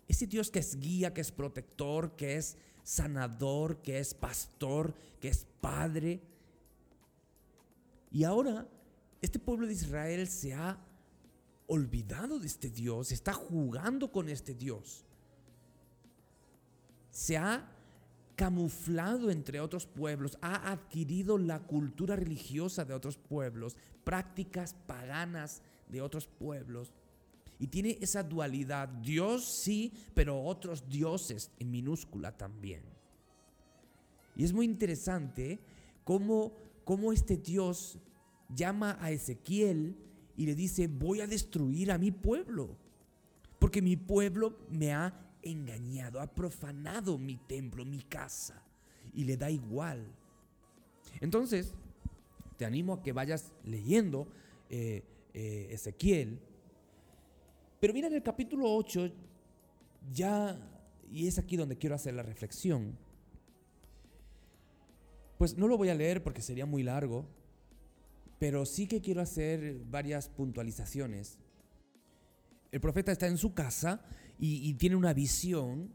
Ese 0.07 0.27
Dios 0.27 0.51
que 0.51 0.59
es 0.59 0.79
guía, 0.79 1.13
que 1.13 1.21
es 1.21 1.31
protector, 1.31 2.15
que 2.15 2.35
es 2.35 2.57
sanador, 2.83 3.81
que 3.81 3.99
es 3.99 4.13
pastor, 4.13 4.93
que 5.19 5.29
es 5.29 5.45
padre. 5.61 6.21
Y 8.11 8.23
ahora 8.23 8.67
este 9.21 9.39
pueblo 9.39 9.67
de 9.67 9.73
Israel 9.73 10.27
se 10.27 10.53
ha 10.53 10.77
olvidado 11.67 12.39
de 12.39 12.47
este 12.47 12.69
Dios, 12.69 13.11
está 13.11 13.33
jugando 13.33 14.11
con 14.11 14.29
este 14.29 14.53
Dios. 14.53 15.05
Se 17.09 17.37
ha 17.37 17.69
camuflado 18.35 19.31
entre 19.31 19.59
otros 19.59 19.85
pueblos, 19.85 20.37
ha 20.41 20.71
adquirido 20.71 21.37
la 21.37 21.59
cultura 21.59 22.15
religiosa 22.15 22.83
de 22.83 22.93
otros 22.93 23.17
pueblos, 23.17 23.77
prácticas 24.03 24.73
paganas 24.87 25.61
de 25.87 26.01
otros 26.01 26.27
pueblos. 26.27 26.91
Y 27.63 27.67
tiene 27.67 27.97
esa 28.01 28.23
dualidad, 28.23 28.89
Dios 28.89 29.45
sí, 29.45 29.93
pero 30.13 30.43
otros 30.43 30.89
dioses 30.89 31.49
en 31.59 31.71
minúscula 31.71 32.35
también. 32.35 32.81
Y 34.35 34.43
es 34.43 34.51
muy 34.51 34.65
interesante 34.65 35.61
cómo, 36.03 36.51
cómo 36.83 37.13
este 37.13 37.37
Dios 37.37 37.97
llama 38.53 38.97
a 38.99 39.11
Ezequiel 39.11 39.95
y 40.35 40.45
le 40.45 40.55
dice, 40.55 40.87
voy 40.87 41.21
a 41.21 41.27
destruir 41.27 41.89
a 41.93 41.97
mi 41.97 42.11
pueblo, 42.11 42.75
porque 43.59 43.81
mi 43.81 43.95
pueblo 43.95 44.57
me 44.69 44.91
ha 44.91 45.17
engañado, 45.41 46.19
ha 46.19 46.27
profanado 46.27 47.17
mi 47.17 47.37
templo, 47.37 47.85
mi 47.85 48.01
casa, 48.01 48.61
y 49.13 49.23
le 49.23 49.37
da 49.37 49.49
igual. 49.49 50.05
Entonces, 51.21 51.73
te 52.57 52.65
animo 52.65 52.95
a 52.95 53.01
que 53.01 53.13
vayas 53.13 53.53
leyendo 53.63 54.27
eh, 54.69 55.01
eh, 55.33 55.69
Ezequiel. 55.71 56.41
Pero 57.83 57.93
mira 57.93 58.07
en 58.07 58.13
el 58.13 58.23
capítulo 58.23 58.73
8, 58.73 59.11
ya, 60.09 60.57
y 61.11 61.27
es 61.27 61.37
aquí 61.37 61.57
donde 61.57 61.77
quiero 61.77 61.95
hacer 61.95 62.13
la 62.13 62.23
reflexión. 62.23 62.97
Pues 65.37 65.57
no 65.57 65.67
lo 65.67 65.77
voy 65.77 65.89
a 65.89 65.93
leer 65.93 66.23
porque 66.23 66.41
sería 66.41 66.65
muy 66.65 66.81
largo, 66.81 67.27
pero 68.39 68.65
sí 68.65 68.87
que 68.87 69.01
quiero 69.01 69.19
hacer 69.19 69.81
varias 69.91 70.29
puntualizaciones. 70.29 71.39
El 72.71 72.79
profeta 72.79 73.11
está 73.11 73.27
en 73.27 73.37
su 73.37 73.53
casa 73.53 74.05
y, 74.39 74.73
tiene 74.75 74.95
una 74.95 75.13
visión 75.13 75.93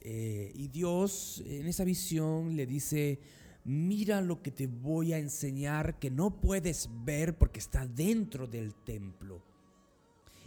eh, 0.00 0.50
y 0.54 0.68
Dios 0.68 1.42
en 1.44 1.66
esa 1.66 1.84
visión 1.84 2.56
le 2.56 2.64
dice, 2.64 3.20
mira 3.64 4.22
lo 4.22 4.40
que 4.40 4.50
te 4.50 4.66
voy 4.66 5.12
a 5.12 5.18
enseñar 5.18 5.98
que 5.98 6.10
no 6.10 6.40
puedes 6.40 6.88
ver 7.04 7.36
porque 7.36 7.58
está 7.58 7.86
dentro 7.86 8.46
del 8.46 8.74
templo. 8.76 9.42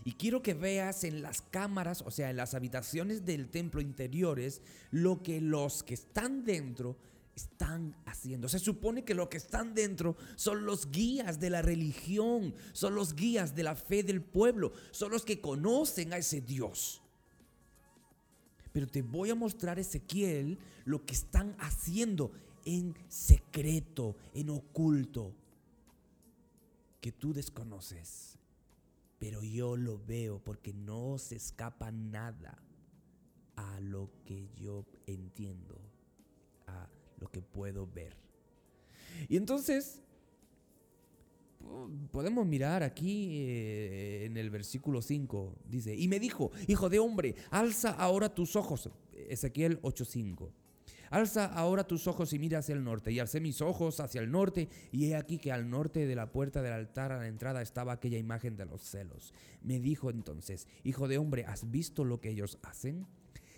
Y 0.03 0.13
quiero 0.13 0.41
que 0.41 0.53
veas 0.53 1.03
en 1.03 1.22
las 1.22 1.41
cámaras, 1.41 2.01
o 2.01 2.12
sea, 2.12 2.29
en 2.31 2.38
las 2.38 2.53
habitaciones 2.53 3.25
del 3.25 3.50
templo 3.50 3.81
interiores, 3.81 4.62
lo 4.89 5.22
que 5.22 5.41
los 5.41 5.84
que 5.84 5.93
están 5.93 6.43
dentro 6.43 6.98
están 7.36 7.96
haciendo. 8.05 8.50
Se 8.50 8.60
supone 8.60 9.03
que 9.03 9.13
lo 9.13 9.29
que 9.29 9.38
están 9.38 9.74
dentro 9.74 10.17
son 10.36 10.65
los 10.65 10.91
guías 10.91 11.39
de 11.39 11.50
la 11.50 11.62
religión, 11.62 12.53
son 12.74 12.96
los 12.96 13.15
guías 13.15 13.55
de 13.55 13.63
la 13.63 13.75
fe 13.75 14.03
del 14.03 14.22
pueblo, 14.22 14.74
son 14.91 15.12
los 15.12 15.24
que 15.24 15.39
conocen 15.39 16.13
a 16.13 16.17
ese 16.17 16.41
Dios. 16.41 17.01
Pero 18.74 18.88
te 18.88 19.01
voy 19.01 19.29
a 19.29 19.36
mostrar, 19.36 19.79
Ezequiel, 19.79 20.58
lo 20.86 21.05
que 21.05 21.13
están 21.13 21.55
haciendo 21.60 22.31
en 22.65 22.96
secreto, 23.08 24.15
en 24.34 24.50
oculto, 24.50 25.34
que 27.01 27.12
tú 27.12 27.34
desconoces. 27.34 28.38
Pero 29.21 29.43
yo 29.43 29.77
lo 29.77 30.03
veo 30.03 30.39
porque 30.43 30.73
no 30.73 31.19
se 31.19 31.35
escapa 31.35 31.91
nada 31.91 32.57
a 33.55 33.79
lo 33.79 34.09
que 34.25 34.49
yo 34.55 34.83
entiendo, 35.05 35.79
a 36.65 36.89
lo 37.19 37.29
que 37.29 37.43
puedo 37.43 37.85
ver. 37.85 38.17
Y 39.29 39.37
entonces 39.37 40.01
podemos 42.09 42.47
mirar 42.47 42.81
aquí 42.81 43.41
eh, 43.41 44.25
en 44.25 44.37
el 44.37 44.49
versículo 44.49 45.03
5. 45.03 45.55
Dice, 45.69 45.95
y 45.95 46.07
me 46.07 46.19
dijo, 46.19 46.49
hijo 46.67 46.89
de 46.89 46.97
hombre, 46.97 47.35
alza 47.51 47.91
ahora 47.91 48.33
tus 48.33 48.55
ojos. 48.55 48.89
Ezequiel 49.13 49.79
8:5. 49.83 50.51
Alza 51.11 51.45
ahora 51.45 51.83
tus 51.85 52.07
ojos 52.07 52.31
y 52.31 52.39
mira 52.39 52.59
hacia 52.59 52.73
el 52.73 52.83
norte. 52.83 53.11
Y 53.11 53.19
alcé 53.19 53.41
mis 53.41 53.61
ojos 53.61 53.99
hacia 53.99 54.21
el 54.21 54.31
norte, 54.31 54.69
y 54.91 55.07
he 55.07 55.15
aquí 55.15 55.37
que 55.37 55.51
al 55.51 55.69
norte 55.69 56.07
de 56.07 56.15
la 56.15 56.31
puerta 56.31 56.61
del 56.61 56.71
altar 56.71 57.11
a 57.11 57.17
la 57.17 57.27
entrada 57.27 57.61
estaba 57.61 57.91
aquella 57.91 58.17
imagen 58.17 58.55
de 58.55 58.65
los 58.65 58.81
celos. 58.81 59.33
Me 59.61 59.79
dijo 59.79 60.09
entonces, 60.09 60.67
Hijo 60.85 61.09
de 61.09 61.17
hombre, 61.17 61.45
¿has 61.45 61.69
visto 61.69 62.05
lo 62.05 62.21
que 62.21 62.29
ellos 62.29 62.57
hacen? 62.63 63.05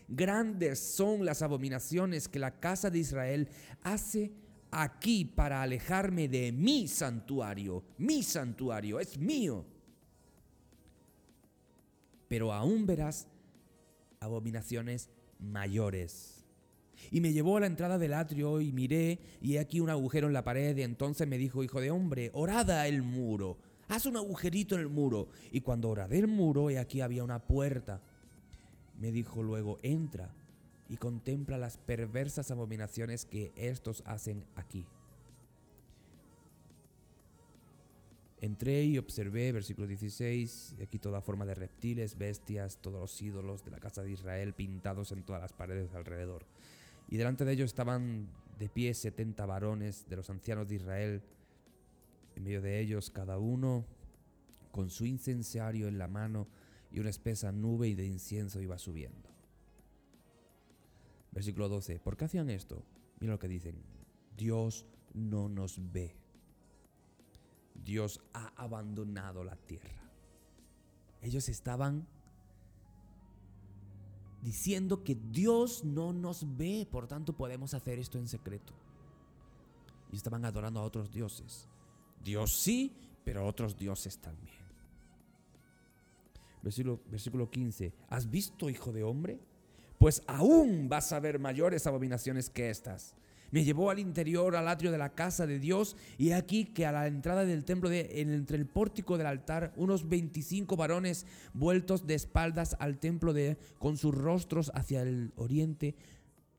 Grandes 0.07 0.79
son 0.79 1.25
las 1.25 1.43
abominaciones 1.43 2.27
que 2.27 2.39
la 2.39 2.60
casa 2.60 2.89
de 2.89 3.00
Israel 3.00 3.48
hace 3.83 4.33
aquí 4.72 5.24
para 5.24 5.62
alejarme 5.62 6.27
de 6.27 6.51
mi 6.51 6.88
santuario. 6.88 7.83
Mi 8.00 8.24
santuario 8.24 9.00
es 9.00 9.17
mío. 9.17 9.63
Pero 12.27 12.51
aún 12.51 12.88
verás 12.88 13.27
abominaciones 14.19 15.12
mayores. 15.39 16.33
Y 17.12 17.22
me 17.22 17.33
llevó 17.33 17.57
a 17.57 17.62
la 17.62 17.67
entrada 17.67 17.98
del 17.98 18.13
atrio 18.13 18.62
y 18.62 18.72
miré, 18.72 19.19
y 19.41 19.55
he 19.55 19.60
aquí 19.60 19.79
un 19.79 19.89
agujero 19.89 20.27
en 20.27 20.33
la 20.33 20.43
pared, 20.43 20.75
y 20.77 20.83
entonces 20.83 21.27
me 21.27 21.38
dijo, 21.38 21.63
hijo 21.63 21.81
de 21.81 21.91
hombre, 21.91 22.31
orada 22.33 22.88
el 22.88 23.01
muro, 23.01 23.57
haz 23.88 24.05
un 24.05 24.17
agujerito 24.17 24.75
en 24.75 24.81
el 24.81 24.89
muro. 24.89 25.29
Y 25.51 25.62
cuando 25.62 25.89
oradé 25.89 26.19
el 26.19 26.27
muro, 26.27 26.69
he 26.69 26.79
aquí 26.79 27.01
había 27.01 27.24
una 27.24 27.39
puerta. 27.39 28.01
Me 29.00 29.12
dijo 29.12 29.43
luego, 29.43 29.79
entra 29.81 30.29
y 30.89 30.98
contempla 30.98 31.57
las 31.57 31.77
perversas 31.77 32.51
abominaciones 32.51 33.25
que 33.25 33.51
estos 33.55 34.03
hacen 34.05 34.45
aquí. 34.55 34.86
Entré 38.43 38.83
y 38.83 38.98
observé, 38.98 39.53
versículo 39.53 39.88
16, 39.88 40.75
aquí 40.83 41.00
toda 41.00 41.22
forma 41.22 41.45
de 41.45 41.55
reptiles, 41.55 42.17
bestias, 42.17 42.77
todos 42.81 43.00
los 43.00 43.22
ídolos 43.22 43.63
de 43.63 43.72
la 43.72 43.79
casa 43.79 44.03
de 44.03 44.12
Israel 44.12 44.53
pintados 44.53 45.13
en 45.13 45.24
todas 45.24 45.41
las 45.41 45.53
paredes 45.53 45.95
alrededor. 45.95 46.45
Y 47.07 47.17
delante 47.17 47.45
de 47.45 47.53
ellos 47.53 47.67
estaban 47.67 48.27
de 48.60 48.69
pie 48.69 48.93
setenta 48.93 49.45
varones 49.45 50.07
de 50.10 50.15
los 50.15 50.29
ancianos 50.29 50.67
de 50.67 50.75
Israel, 50.75 51.22
en 52.36 52.43
medio 52.43 52.62
de 52.62 52.79
ellos 52.79 53.10
cada 53.10 53.38
uno 53.38 53.86
con 54.72 54.89
su 54.89 55.05
incensario 55.05 55.88
en 55.88 55.98
la 55.98 56.07
mano 56.07 56.48
y 56.91 57.00
una 57.00 57.10
espesa 57.10 57.51
nube 57.51 57.95
de 57.95 58.05
incienso 58.05 58.62
iba 58.62 58.77
subiendo. 58.77 59.29
Versículo 61.31 61.69
12. 61.69 62.00
¿Por 62.00 62.15
qué 62.15 62.25
hacían 62.25 62.50
esto? 62.50 62.83
Mira 63.19 63.33
lo 63.33 63.39
que 63.39 63.48
dicen. 63.48 63.75
Dios 64.38 64.86
no 65.13 65.50
nos 65.50 65.91
ve. 65.91 66.15
Dios 67.75 68.22
ha 68.33 68.53
abandonado 68.55 69.43
la 69.43 69.55
tierra. 69.55 70.12
Ellos 71.22 71.50
estaban 71.50 72.07
diciendo 74.44 75.04
que 75.04 75.16
Dios 75.16 75.84
no 75.84 76.12
nos 76.12 76.58
ve, 76.58 76.88
por 76.90 77.08
tanto 77.08 77.34
podemos 77.34 77.74
hacer 77.74 77.98
esto 77.98 78.18
en 78.18 78.28
secreto. 78.28 78.74
Y 80.12 80.18
estaban 80.18 80.44
adorando 80.46 80.80
a 80.80 80.84
otros 80.84 81.12
dioses. 81.12 81.68
Dios 82.24 82.60
sí, 82.60 82.96
pero 83.24 83.48
otros 83.48 83.78
dioses 83.78 84.18
también. 84.18 84.54
Versículo, 86.62 87.00
versículo 87.10 87.50
15. 87.50 87.94
¿Has 88.10 88.30
visto, 88.30 88.70
hijo 88.70 88.92
de 88.92 89.04
hombre? 89.04 89.40
Pues 89.98 90.22
aún 90.28 90.90
vas 90.90 91.12
a 91.14 91.20
ver 91.20 91.40
mayores 91.40 91.88
abominaciones 91.88 92.50
que 92.50 92.70
estas. 92.70 93.16
Me 93.53 93.63
llevó 93.63 93.91
al 93.91 94.00
interior, 94.00 94.55
al 94.55 94.67
atrio 94.67 94.91
de 94.91 94.98
la 94.98 95.13
casa 95.13 95.45
de 95.45 95.60
Dios, 95.60 95.95
y 96.17 96.31
aquí 96.31 96.65
que 96.65 96.88
a 96.88 96.91
la 96.91 97.05
entrada 97.05 97.45
del 97.45 97.65
templo, 97.65 97.88
de, 97.88 98.22
entre 98.22 98.57
el 98.57 98.65
pórtico 98.65 99.15
del 99.15 99.27
altar, 99.27 99.74
unos 99.75 100.10
25 100.10 100.75
varones 100.75 101.27
vueltos 101.53 102.07
de 102.07 102.15
espaldas 102.15 102.75
al 102.79 102.98
templo 102.98 103.31
de, 103.31 103.60
con 103.77 103.95
sus 103.95 104.15
rostros 104.15 104.72
hacia 104.74 105.03
el 105.03 105.33
oriente, 105.36 105.93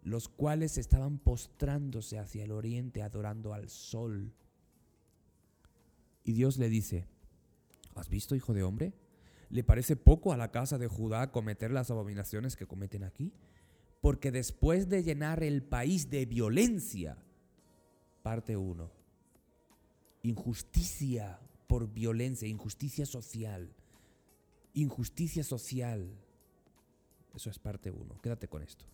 los 0.04 0.28
cuales 0.28 0.78
estaban 0.78 1.18
postrándose 1.18 2.20
hacia 2.20 2.44
el 2.44 2.52
oriente, 2.52 3.02
adorando 3.02 3.54
al 3.54 3.70
sol. 3.70 4.33
Y 6.22 6.33
Dios 6.33 6.59
le 6.59 6.68
dice, 6.68 7.07
¿has 7.96 8.09
visto, 8.09 8.37
hijo 8.37 8.54
de 8.54 8.62
hombre? 8.62 8.92
¿Le 9.50 9.64
parece 9.64 9.96
poco 9.96 10.33
a 10.33 10.37
la 10.37 10.52
casa 10.52 10.78
de 10.78 10.87
Judá 10.87 11.33
cometer 11.33 11.72
las 11.72 11.90
abominaciones 11.90 12.54
que 12.54 12.66
cometen 12.66 13.02
aquí? 13.02 13.33
Porque 14.05 14.31
después 14.31 14.90
de 14.90 15.03
llenar 15.03 15.43
el 15.43 15.62
país 15.62 16.11
de 16.11 16.27
violencia, 16.27 17.17
parte 18.23 18.55
1, 18.55 18.90
injusticia 20.25 21.40
por 21.67 21.90
violencia, 21.90 22.47
injusticia 22.47 23.07
social, 23.07 23.73
injusticia 24.75 25.43
social, 25.43 26.07
eso 27.35 27.49
es 27.49 27.59
parte 27.59 27.90
1, 27.90 28.21
quédate 28.21 28.47
con 28.47 28.61
esto. 28.61 28.85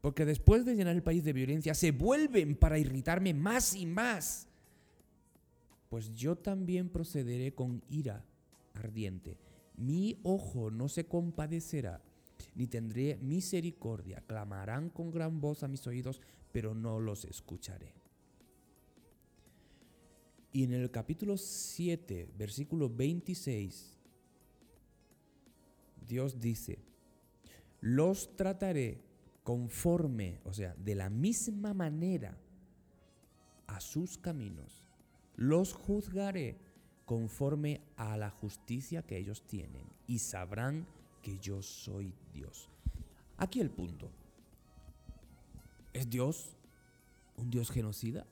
Porque 0.00 0.24
después 0.24 0.64
de 0.64 0.76
llenar 0.76 0.94
el 0.94 1.02
país 1.02 1.24
de 1.24 1.32
violencia, 1.32 1.74
se 1.74 1.90
vuelven 1.90 2.54
para 2.54 2.78
irritarme 2.78 3.34
más 3.34 3.74
y 3.74 3.86
más. 3.86 4.46
Pues 5.88 6.14
yo 6.14 6.36
también 6.36 6.88
procederé 6.88 7.56
con 7.56 7.82
ira 7.88 8.24
ardiente. 8.74 9.36
Mi 9.76 10.20
ojo 10.22 10.70
no 10.70 10.88
se 10.88 11.06
compadecerá 11.06 12.00
ni 12.54 12.66
tendré 12.66 13.16
misericordia. 13.16 14.22
Clamarán 14.26 14.90
con 14.90 15.10
gran 15.10 15.40
voz 15.40 15.62
a 15.62 15.68
mis 15.68 15.86
oídos, 15.86 16.20
pero 16.52 16.74
no 16.74 17.00
los 17.00 17.24
escucharé. 17.24 17.94
Y 20.52 20.64
en 20.64 20.72
el 20.72 20.90
capítulo 20.90 21.36
7, 21.36 22.28
versículo 22.36 22.90
26, 22.90 23.96
Dios 26.06 26.40
dice, 26.40 26.78
los 27.80 28.36
trataré 28.36 29.00
conforme, 29.44 30.40
o 30.44 30.52
sea, 30.52 30.74
de 30.74 30.94
la 30.94 31.08
misma 31.08 31.72
manera 31.72 32.36
a 33.68 33.80
sus 33.80 34.18
caminos. 34.18 34.88
Los 35.36 35.72
juzgaré 35.72 36.58
conforme 37.04 37.80
a 37.96 38.16
la 38.16 38.30
justicia 38.30 39.02
que 39.02 39.16
ellos 39.16 39.46
tienen 39.46 39.86
y 40.06 40.18
sabrán 40.18 40.86
que 41.22 41.38
yo 41.38 41.62
soy 41.62 42.14
Dios. 42.32 42.68
Aquí 43.36 43.60
el 43.60 43.70
punto. 43.70 44.10
¿Es 45.92 46.08
Dios 46.08 46.56
un 47.36 47.50
Dios 47.50 47.70
genocida? 47.70 48.26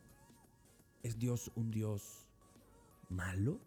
¿Es 1.02 1.18
Dios 1.18 1.50
un 1.54 1.70
Dios 1.70 2.26
malo? 3.08 3.58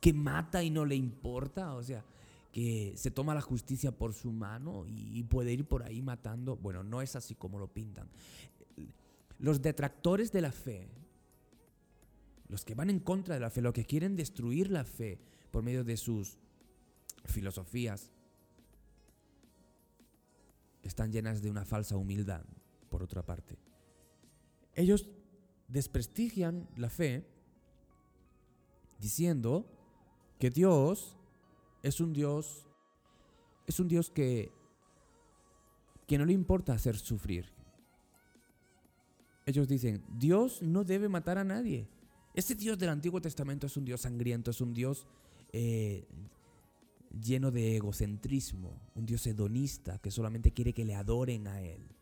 ¿Que 0.00 0.12
mata 0.12 0.62
y 0.62 0.70
no 0.70 0.84
le 0.84 0.94
importa? 0.94 1.74
O 1.74 1.82
sea, 1.82 2.04
que 2.52 2.94
se 2.96 3.10
toma 3.10 3.34
la 3.34 3.40
justicia 3.40 3.92
por 3.92 4.14
su 4.14 4.32
mano 4.32 4.84
y 4.86 5.22
puede 5.24 5.52
ir 5.52 5.64
por 5.64 5.82
ahí 5.82 6.00
matando. 6.00 6.56
Bueno, 6.56 6.82
no 6.82 7.02
es 7.02 7.16
así 7.16 7.34
como 7.34 7.58
lo 7.58 7.68
pintan. 7.68 8.08
Los 9.38 9.62
detractores 9.62 10.32
de 10.32 10.40
la 10.40 10.52
fe, 10.52 10.88
los 12.48 12.64
que 12.64 12.74
van 12.74 12.90
en 12.90 13.00
contra 13.00 13.34
de 13.34 13.40
la 13.40 13.50
fe, 13.50 13.60
los 13.60 13.74
que 13.74 13.84
quieren 13.84 14.16
destruir 14.16 14.70
la 14.70 14.84
fe 14.84 15.18
por 15.50 15.62
medio 15.62 15.84
de 15.84 15.96
sus 15.96 16.38
filosofías, 17.24 18.10
están 20.82 21.12
llenas 21.12 21.42
de 21.42 21.50
una 21.50 21.64
falsa 21.64 21.96
humildad, 21.96 22.44
por 22.88 23.02
otra 23.02 23.24
parte. 23.24 23.58
Ellos 24.74 25.08
desprestigian 25.68 26.68
la 26.76 26.88
fe 26.88 27.26
diciendo 28.98 29.66
que 30.38 30.50
Dios 30.50 31.16
es 31.82 32.00
un 32.00 32.12
Dios 32.12 32.66
es 33.66 33.78
un 33.78 33.88
Dios 33.88 34.10
que 34.10 34.50
que 36.06 36.16
no 36.16 36.24
le 36.24 36.32
importa 36.32 36.72
hacer 36.72 36.96
sufrir. 36.96 37.52
Ellos 39.44 39.68
dicen, 39.68 40.02
Dios 40.08 40.62
no 40.62 40.82
debe 40.84 41.08
matar 41.08 41.36
a 41.36 41.44
nadie. 41.44 41.86
Este 42.34 42.54
Dios 42.54 42.78
del 42.78 42.88
Antiguo 42.88 43.20
Testamento 43.20 43.66
es 43.66 43.76
un 43.76 43.84
Dios 43.84 44.00
sangriento, 44.00 44.50
es 44.50 44.60
un 44.62 44.72
Dios 44.72 45.06
eh, 45.52 46.06
lleno 47.10 47.50
de 47.50 47.76
egocentrismo, 47.76 48.80
un 48.94 49.06
Dios 49.06 49.26
hedonista 49.26 49.98
que 49.98 50.10
solamente 50.10 50.52
quiere 50.52 50.72
que 50.72 50.84
le 50.84 50.94
adoren 50.94 51.46
a 51.46 51.62
Él. 51.62 51.94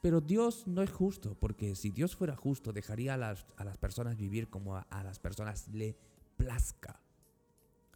Pero 0.00 0.20
Dios 0.20 0.66
no 0.66 0.82
es 0.82 0.90
justo, 0.90 1.34
porque 1.34 1.74
si 1.74 1.90
Dios 1.90 2.14
fuera 2.14 2.36
justo, 2.36 2.72
dejaría 2.72 3.14
a 3.14 3.16
las, 3.16 3.46
a 3.56 3.64
las 3.64 3.78
personas 3.78 4.16
vivir 4.16 4.48
como 4.48 4.76
a, 4.76 4.82
a 4.82 5.02
las 5.02 5.18
personas 5.18 5.68
le 5.68 5.96
plazca. 6.36 7.00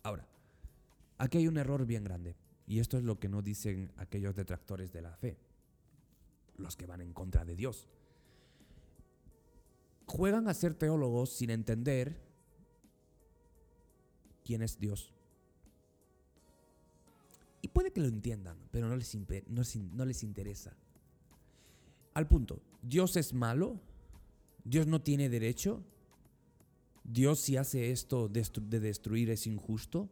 Ahora, 0.03 0.27
aquí 1.19 1.39
hay 1.39 1.47
un 1.47 1.59
error 1.59 1.87
bien 1.87 2.03
grande, 2.03 2.35
y 2.67 2.81
esto 2.81 2.99
es 2.99 3.05
lo 3.05 3.21
que 3.21 3.29
no 3.29 3.41
dicen 3.41 3.93
aquellos 3.97 4.35
detractores 4.35 4.93
de 4.93 5.03
la 5.03 5.17
fe, 5.17 5.39
los 6.57 6.77
que 6.77 6.87
van 6.87 7.01
en 7.01 7.13
contra 7.13 7.45
de 7.45 7.55
Dios. 7.55 7.89
Juegan 10.07 10.49
a 10.49 10.55
ser 10.55 10.75
teólogos 10.75 11.31
sin 11.31 11.51
entender 11.51 12.21
quién 14.45 14.63
es 14.63 14.79
Dios. 14.79 15.15
Y 17.63 17.69
puede 17.69 17.93
que 17.93 18.01
lo 18.01 18.09
entiendan, 18.09 18.59
pero 18.71 18.89
no 18.89 18.97
les, 18.97 19.17
no 19.17 20.05
les 20.05 20.23
interesa. 20.23 20.77
Al 22.13 22.29
punto, 22.29 22.61
Dios 22.83 23.17
es 23.17 23.33
malo, 23.33 23.81
Dios 24.65 24.87
no 24.87 25.01
tiene 25.01 25.31
derecho, 25.31 25.83
¿Dios 27.05 27.41
si 27.41 27.57
hace 27.57 27.91
esto 27.91 28.29
de 28.29 28.81
destruir 28.81 29.31
es 29.31 29.47
injusto? 29.47 30.09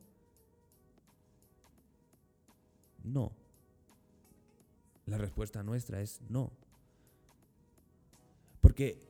No. 3.04 3.32
La 5.06 5.18
respuesta 5.18 5.62
nuestra 5.62 6.00
es 6.00 6.20
no. 6.28 6.52
Porque 8.60 9.00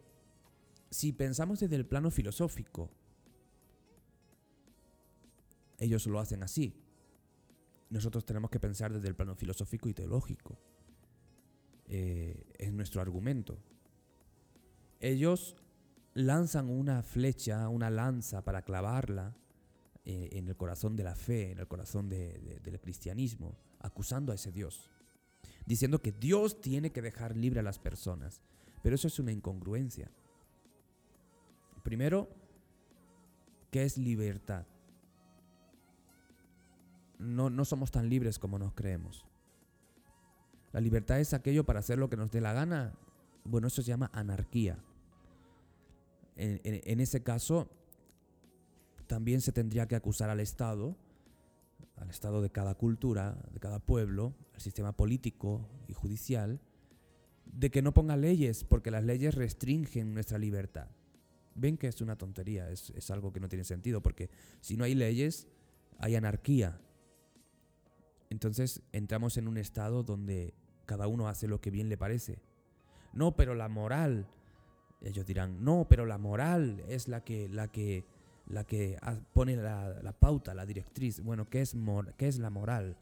si 0.91 1.13
pensamos 1.13 1.61
desde 1.61 1.77
el 1.77 1.87
plano 1.87 2.11
filosófico, 2.11 2.91
ellos 5.79 6.07
lo 6.07 6.21
hacen 6.21 6.43
así. 6.43 6.75
Nosotros 7.91 8.25
tenemos 8.25 8.51
que 8.51 8.61
pensar 8.61 8.93
desde 8.93 9.09
el 9.09 9.17
plano 9.17 9.35
filosófico 9.35 9.89
y 9.89 9.95
teológico. 9.95 10.57
Eh, 11.89 12.47
es 12.57 12.73
nuestro 12.73 13.03
argumento. 13.03 13.59
Ellos 15.01 15.57
lanzan 16.15 16.71
una 16.71 17.03
flecha, 17.03 17.69
una 17.69 17.91
lanza 17.91 18.45
para 18.45 18.63
clavarla 18.63 19.35
eh, 20.05 20.31
en 20.33 20.49
el 20.49 20.57
corazón 20.57 20.97
de 20.97 21.03
la 21.03 21.17
fe, 21.17 21.51
en 21.51 21.59
el 21.59 21.67
corazón 21.67 22.09
del 22.09 22.81
cristianismo, 22.81 23.57
acusando 23.81 24.31
a 24.31 24.37
ese 24.37 24.53
Dios, 24.53 24.89
diciendo 25.67 26.01
que 26.01 26.13
Dios 26.13 26.61
tiene 26.61 26.93
que 26.93 27.03
dejar 27.03 27.37
libre 27.37 27.61
a 27.61 27.65
las 27.65 27.79
personas. 27.79 28.41
Pero 28.83 28.95
eso 28.95 29.09
es 29.09 29.19
una 29.19 29.33
incongruencia. 29.33 30.11
Primero, 31.83 32.29
¿qué 33.71 33.83
es 33.85 33.99
libertad? 33.99 34.65
No, 37.21 37.51
no 37.51 37.65
somos 37.65 37.91
tan 37.91 38.09
libres 38.09 38.39
como 38.39 38.59
nos 38.59 38.73
creemos. 38.73 39.27
La 40.73 40.81
libertad 40.81 41.21
es 41.21 41.35
aquello 41.35 41.65
para 41.65 41.81
hacer 41.81 41.99
lo 41.99 42.09
que 42.09 42.17
nos 42.17 42.31
dé 42.31 42.41
la 42.41 42.53
gana. 42.53 42.95
Bueno, 43.45 43.67
eso 43.67 43.83
se 43.83 43.89
llama 43.89 44.11
anarquía. 44.13 44.79
En, 46.37 47.01
ese 47.01 47.23
caso, 47.23 47.69
también 49.07 49.43
se 49.43 49.53
tendría 49.53 49.87
que 49.87 49.97
acusar 49.97 50.31
al 50.31 50.41
Estado, 50.41 50.97
al 51.97 52.09
Estado 52.09 52.41
de 52.41 52.49
cada 52.49 52.75
cultura, 52.77 53.37
de 53.53 53.61
cada 53.61 53.79
pueblo, 53.79 54.35
al 54.55 54.61
sistema 54.61 54.97
político 54.97 55.69
y 55.87 55.93
judicial, 55.93 56.61
de 57.45 57.71
que 57.71 57.83
no 57.83 57.93
ponga 57.93 58.17
leyes, 58.17 58.65
porque 58.65 58.91
las 58.91 59.05
leyes 59.05 59.35
restringen 59.35 60.15
nuestra 60.15 60.39
libertad. 60.39 60.89
Ven 61.55 61.77
que 61.77 61.89
es 61.89 62.01
una 62.01 62.17
tontería, 62.17 62.71
es, 62.71 62.89
es 62.91 63.11
algo 63.11 63.33
que 63.33 63.41
no 63.41 63.49
tiene 63.51 63.65
sentido, 63.65 64.01
porque 64.01 64.31
si 64.63 64.79
no 64.79 64.85
hay 64.85 64.95
leyes, 64.95 65.47
hay 65.99 66.15
anarquía. 66.15 66.81
Entonces 68.31 68.83
entramos 68.93 69.37
en 69.37 69.49
un 69.49 69.59
estado 69.59 70.03
donde 70.05 70.55
cada 70.87 71.09
uno 71.09 71.29
hace 71.29 71.49
lo 71.49 71.61
que 71.61 71.71
bien 71.71 71.89
le 71.89 71.99
parece. 71.99 72.39
No, 73.13 73.35
pero 73.37 73.55
la 73.55 73.69
moral, 73.69 74.29
ellos 75.03 75.27
dirán, 75.27 75.63
no, 75.65 75.87
pero 75.89 76.07
la 76.07 76.17
moral 76.17 76.83
es 76.89 77.09
la 77.09 77.23
que, 77.23 77.49
la 77.49 77.69
que, 77.69 78.05
la 78.47 78.65
que 78.65 78.99
pone 79.33 79.57
la, 79.57 80.15
pauta, 80.19 80.55
la 80.55 80.65
directriz. 80.65 81.21
Bueno, 81.23 81.49
¿qué 81.51 81.61
es, 81.61 81.77
¿qué 82.17 82.29
es 82.29 82.39
la 82.39 82.51
moral? 82.51 82.97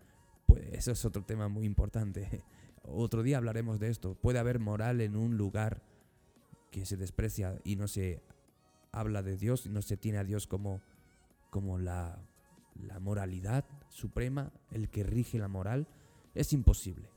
Pues 0.47 0.67
eso 0.73 0.93
es 0.93 1.05
otro 1.05 1.23
tema 1.25 1.49
muy 1.49 1.67
importante. 1.67 2.43
Otro 2.91 3.23
día 3.23 3.37
hablaremos 3.37 3.79
de 3.81 3.91
esto. 3.91 4.14
Puede 4.14 4.38
haber 4.38 4.61
moral 4.61 5.03
en 5.03 5.14
un 5.14 5.37
lugar 5.37 5.83
que 6.71 6.87
se 6.87 6.97
desprecia 6.97 7.61
y 7.62 7.77
no 7.77 7.87
se 7.87 8.23
habla 8.93 9.23
de 9.23 9.37
Dios, 9.37 9.67
no 9.67 9.83
se 9.83 9.99
tiene 9.99 10.17
a 10.17 10.25
Dios 10.25 10.47
como, 10.47 10.81
como 11.51 11.79
la, 11.79 12.19
la 12.79 13.01
moralidad 13.01 13.64
suprema, 13.88 14.53
el 14.71 14.88
que 14.88 15.03
rige 15.03 15.38
la 15.38 15.49
moral. 15.49 15.88
Es 16.35 16.53
imposible. 16.53 17.11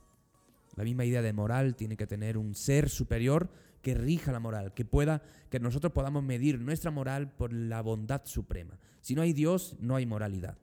La 0.76 0.84
misma 0.84 1.06
idea 1.06 1.22
de 1.22 1.34
moral 1.34 1.76
tiene 1.76 1.98
que 1.98 2.08
tener 2.08 2.38
un 2.38 2.56
ser 2.56 2.90
superior 2.90 3.50
que 3.82 3.94
rija 3.94 4.32
la 4.32 4.40
moral, 4.40 4.74
que 4.74 4.86
pueda, 4.86 5.24
que 5.50 5.60
nosotros 5.60 5.92
podamos 5.92 6.24
medir 6.24 6.60
nuestra 6.60 6.92
moral 6.92 7.32
por 7.32 7.52
la 7.52 7.82
bondad 7.82 8.22
suprema. 8.26 8.80
Si 9.02 9.16
no 9.16 9.22
hay 9.22 9.34
Dios, 9.34 9.76
no 9.80 9.96
hay 9.96 10.06
moralidad. 10.06 10.58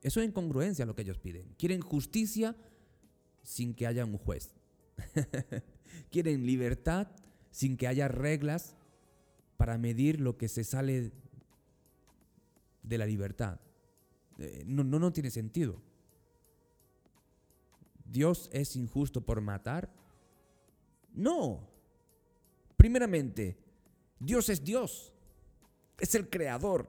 Eso 0.00 0.20
es 0.20 0.28
incongruencia 0.28 0.86
lo 0.86 0.94
que 0.94 1.02
ellos 1.02 1.18
piden. 1.18 1.54
Quieren 1.58 1.80
justicia 1.80 2.54
sin 3.42 3.74
que 3.74 3.86
haya 3.86 4.04
un 4.04 4.18
juez. 4.18 4.54
Quieren 6.10 6.46
libertad 6.46 7.08
sin 7.50 7.76
que 7.76 7.88
haya 7.88 8.08
reglas 8.08 8.76
para 9.56 9.78
medir 9.78 10.20
lo 10.20 10.36
que 10.36 10.48
se 10.48 10.64
sale 10.64 11.12
de 12.84 12.98
la 12.98 13.06
libertad. 13.06 13.58
Eh, 14.38 14.62
no, 14.66 14.84
no, 14.84 14.98
no 14.98 15.12
tiene 15.12 15.30
sentido. 15.30 15.80
¿Dios 18.04 18.48
es 18.52 18.76
injusto 18.76 19.20
por 19.20 19.40
matar? 19.40 19.90
No. 21.12 21.68
Primeramente, 22.76 23.56
Dios 24.20 24.48
es 24.48 24.62
Dios. 24.62 25.12
Es 25.98 26.14
el 26.14 26.28
creador. 26.28 26.88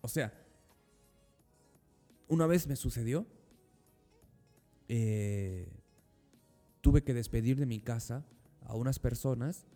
O 0.00 0.08
sea, 0.08 0.32
una 2.28 2.46
vez 2.46 2.66
me 2.66 2.76
sucedió, 2.76 3.26
eh, 4.88 5.68
tuve 6.80 7.02
que 7.02 7.14
despedir 7.14 7.58
de 7.58 7.66
mi 7.66 7.80
casa 7.80 8.24
a 8.62 8.74
unas 8.74 8.98
personas 8.98 9.66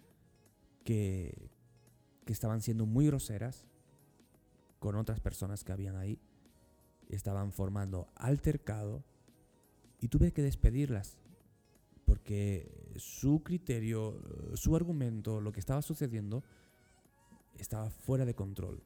que, 0.85 1.50
que 2.25 2.33
estaban 2.33 2.61
siendo 2.61 2.87
muy 2.87 3.07
groseras 3.07 3.67
con 4.79 4.97
otras 4.97 5.21
personas 5.21 5.65
que 5.65 5.73
habían 5.73 5.97
ahí. 5.97 6.21
Estaban 7.09 7.53
formando 7.53 8.09
altercado 8.15 9.05
y 10.01 10.09
tuve 10.09 10.33
que 10.33 10.43
despedirlas 10.43 11.19
porque 12.11 12.93
su 12.97 13.43
criterio, 13.45 14.21
su 14.55 14.75
argumento, 14.75 15.41
lo 15.41 15.53
que 15.53 15.61
estaba 15.61 15.81
sucediendo, 15.81 16.43
estaba 17.57 17.89
fuera 17.89 18.25
de 18.25 18.35
control. 18.35 18.83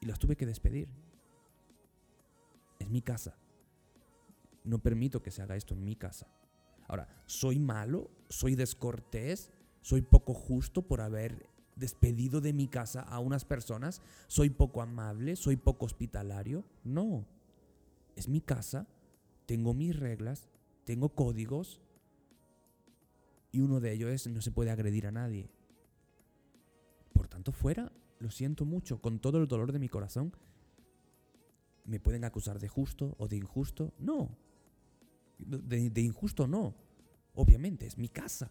Y 0.00 0.06
las 0.06 0.18
tuve 0.18 0.36
que 0.36 0.46
despedir. 0.46 0.88
Es 2.80 2.88
mi 2.88 3.02
casa. 3.02 3.38
No 4.64 4.80
permito 4.80 5.22
que 5.22 5.30
se 5.30 5.42
haga 5.42 5.54
esto 5.54 5.74
en 5.74 5.84
mi 5.84 5.94
casa. 5.94 6.26
Ahora, 6.88 7.06
¿soy 7.26 7.60
malo? 7.60 8.10
¿Soy 8.28 8.56
descortés? 8.56 9.52
¿Soy 9.80 10.02
poco 10.02 10.34
justo 10.34 10.82
por 10.82 11.00
haber 11.00 11.48
despedido 11.76 12.40
de 12.40 12.52
mi 12.52 12.68
casa 12.68 13.02
a 13.02 13.20
unas 13.20 13.44
personas? 13.44 14.02
¿Soy 14.26 14.50
poco 14.50 14.82
amable? 14.82 15.36
¿Soy 15.36 15.56
poco 15.56 15.86
hospitalario? 15.86 16.64
No. 16.84 17.24
Es 18.16 18.28
mi 18.28 18.40
casa 18.40 18.88
tengo 19.46 19.74
mis 19.74 19.98
reglas, 19.98 20.48
tengo 20.84 21.08
códigos 21.10 21.80
y 23.52 23.60
uno 23.60 23.80
de 23.80 23.92
ellos 23.92 24.10
es 24.10 24.26
no 24.26 24.42
se 24.42 24.50
puede 24.50 24.70
agredir 24.70 25.06
a 25.06 25.12
nadie. 25.12 25.48
Por 27.12 27.28
tanto, 27.28 27.52
fuera, 27.52 27.90
lo 28.18 28.30
siento 28.30 28.64
mucho, 28.64 29.00
con 29.00 29.20
todo 29.20 29.38
el 29.38 29.48
dolor 29.48 29.72
de 29.72 29.78
mi 29.78 29.88
corazón. 29.88 30.36
¿Me 31.84 32.00
pueden 32.00 32.24
acusar 32.24 32.58
de 32.58 32.68
justo 32.68 33.14
o 33.18 33.28
de 33.28 33.36
injusto? 33.36 33.94
No. 33.98 34.36
De, 35.38 36.00
injusto 36.00 36.46
no. 36.46 36.74
Obviamente, 37.34 37.86
es 37.86 37.96
mi 37.96 38.08
casa. 38.08 38.50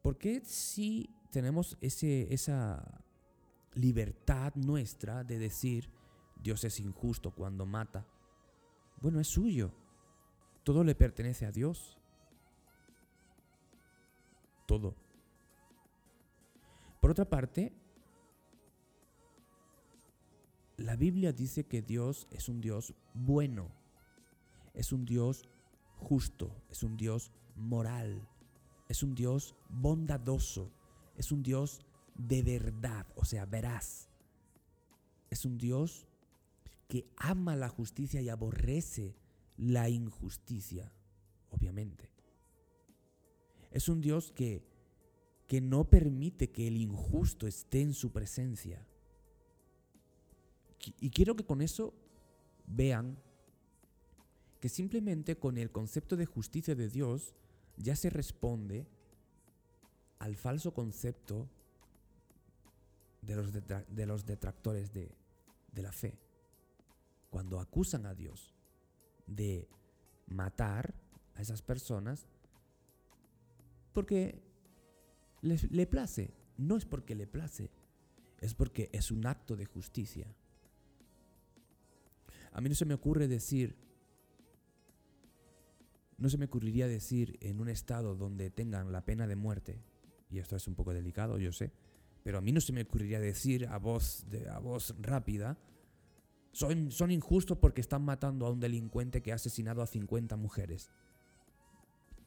¿Por 0.00 0.16
qué 0.16 0.40
si 0.44 1.10
tenemos 1.32 1.76
ese, 1.80 2.32
esa 2.32 3.02
libertad 3.74 4.54
nuestra 4.54 5.24
de 5.24 5.38
decir 5.38 5.90
Dios 6.36 6.62
es 6.64 6.78
injusto 6.78 7.32
cuando 7.32 7.64
mata? 7.66 8.06
Bueno, 9.00 9.18
es 9.18 9.28
suyo. 9.28 9.72
Todo 10.62 10.84
le 10.84 10.94
pertenece 10.94 11.46
a 11.46 11.50
Dios. 11.50 11.98
Todo. 14.66 14.94
Por 17.00 17.10
otra 17.10 17.24
parte, 17.24 17.72
la 20.76 20.94
Biblia 20.96 21.32
dice 21.32 21.64
que 21.64 21.82
Dios 21.82 22.28
es 22.30 22.48
un 22.48 22.60
Dios 22.60 22.94
bueno, 23.14 23.70
es 24.74 24.92
un 24.92 25.04
Dios 25.04 25.48
justo, 25.96 26.54
es 26.70 26.82
un 26.82 26.96
Dios 26.96 27.32
moral, 27.56 28.28
es 28.88 29.02
un 29.02 29.14
Dios 29.14 29.56
bondadoso, 29.68 30.70
es 31.16 31.32
un 31.32 31.42
Dios 31.42 31.80
de 32.14 32.42
verdad, 32.42 33.06
o 33.14 33.24
sea, 33.24 33.46
veraz. 33.46 34.08
Es 35.30 35.44
un 35.44 35.58
Dios 35.58 36.06
que 36.88 37.06
ama 37.16 37.56
la 37.56 37.68
justicia 37.68 38.20
y 38.20 38.28
aborrece 38.28 39.16
la 39.56 39.88
injusticia, 39.88 40.92
obviamente. 41.50 42.10
Es 43.70 43.88
un 43.88 44.00
Dios 44.00 44.30
que, 44.32 44.62
que 45.46 45.60
no 45.60 45.88
permite 45.88 46.50
que 46.50 46.68
el 46.68 46.76
injusto 46.76 47.46
esté 47.46 47.80
en 47.80 47.94
su 47.94 48.12
presencia. 48.12 48.86
Y 51.00 51.10
quiero 51.10 51.36
que 51.36 51.46
con 51.46 51.62
eso 51.62 51.94
vean 52.66 53.18
que 54.60 54.68
simplemente 54.68 55.38
con 55.38 55.58
el 55.58 55.70
concepto 55.70 56.16
de 56.16 56.26
justicia 56.26 56.74
de 56.74 56.88
Dios 56.88 57.34
ya 57.76 57.96
se 57.96 58.10
responde 58.10 58.86
al 60.22 60.36
falso 60.36 60.72
concepto 60.72 61.48
de 63.22 63.34
los, 63.34 63.52
de 63.52 64.06
los 64.06 64.24
detractores 64.24 64.92
de, 64.92 65.10
de 65.72 65.82
la 65.82 65.90
fe 65.90 66.16
cuando 67.28 67.58
acusan 67.58 68.06
a 68.06 68.14
Dios 68.14 68.54
de 69.26 69.68
matar 70.26 70.94
a 71.34 71.42
esas 71.42 71.60
personas, 71.60 72.28
porque 73.92 74.40
le, 75.40 75.58
le 75.70 75.86
place. 75.88 76.32
No 76.56 76.76
es 76.76 76.84
porque 76.84 77.16
le 77.16 77.26
place, 77.26 77.72
es 78.40 78.54
porque 78.54 78.90
es 78.92 79.10
un 79.10 79.26
acto 79.26 79.56
de 79.56 79.64
justicia. 79.64 80.32
A 82.52 82.60
mí 82.60 82.68
no 82.68 82.76
se 82.76 82.84
me 82.84 82.94
ocurre 82.94 83.26
decir, 83.26 83.74
no 86.16 86.28
se 86.28 86.38
me 86.38 86.44
ocurriría 86.44 86.86
decir 86.86 87.38
en 87.40 87.60
un 87.60 87.68
estado 87.68 88.14
donde 88.14 88.50
tengan 88.50 88.92
la 88.92 89.04
pena 89.04 89.26
de 89.26 89.34
muerte, 89.34 89.82
y 90.32 90.38
esto 90.38 90.56
es 90.56 90.66
un 90.66 90.74
poco 90.74 90.92
delicado, 90.94 91.38
yo 91.38 91.52
sé, 91.52 91.70
pero 92.22 92.38
a 92.38 92.40
mí 92.40 92.52
no 92.52 92.60
se 92.60 92.72
me 92.72 92.82
ocurriría 92.82 93.20
decir 93.20 93.66
a 93.66 93.78
voz, 93.78 94.24
de, 94.30 94.48
a 94.48 94.58
voz 94.58 94.94
rápida, 95.00 95.58
son, 96.52 96.90
son 96.90 97.10
injustos 97.10 97.58
porque 97.58 97.80
están 97.80 98.04
matando 98.04 98.46
a 98.46 98.50
un 98.50 98.60
delincuente 98.60 99.22
que 99.22 99.32
ha 99.32 99.36
asesinado 99.36 99.82
a 99.82 99.86
50 99.86 100.36
mujeres. 100.36 100.90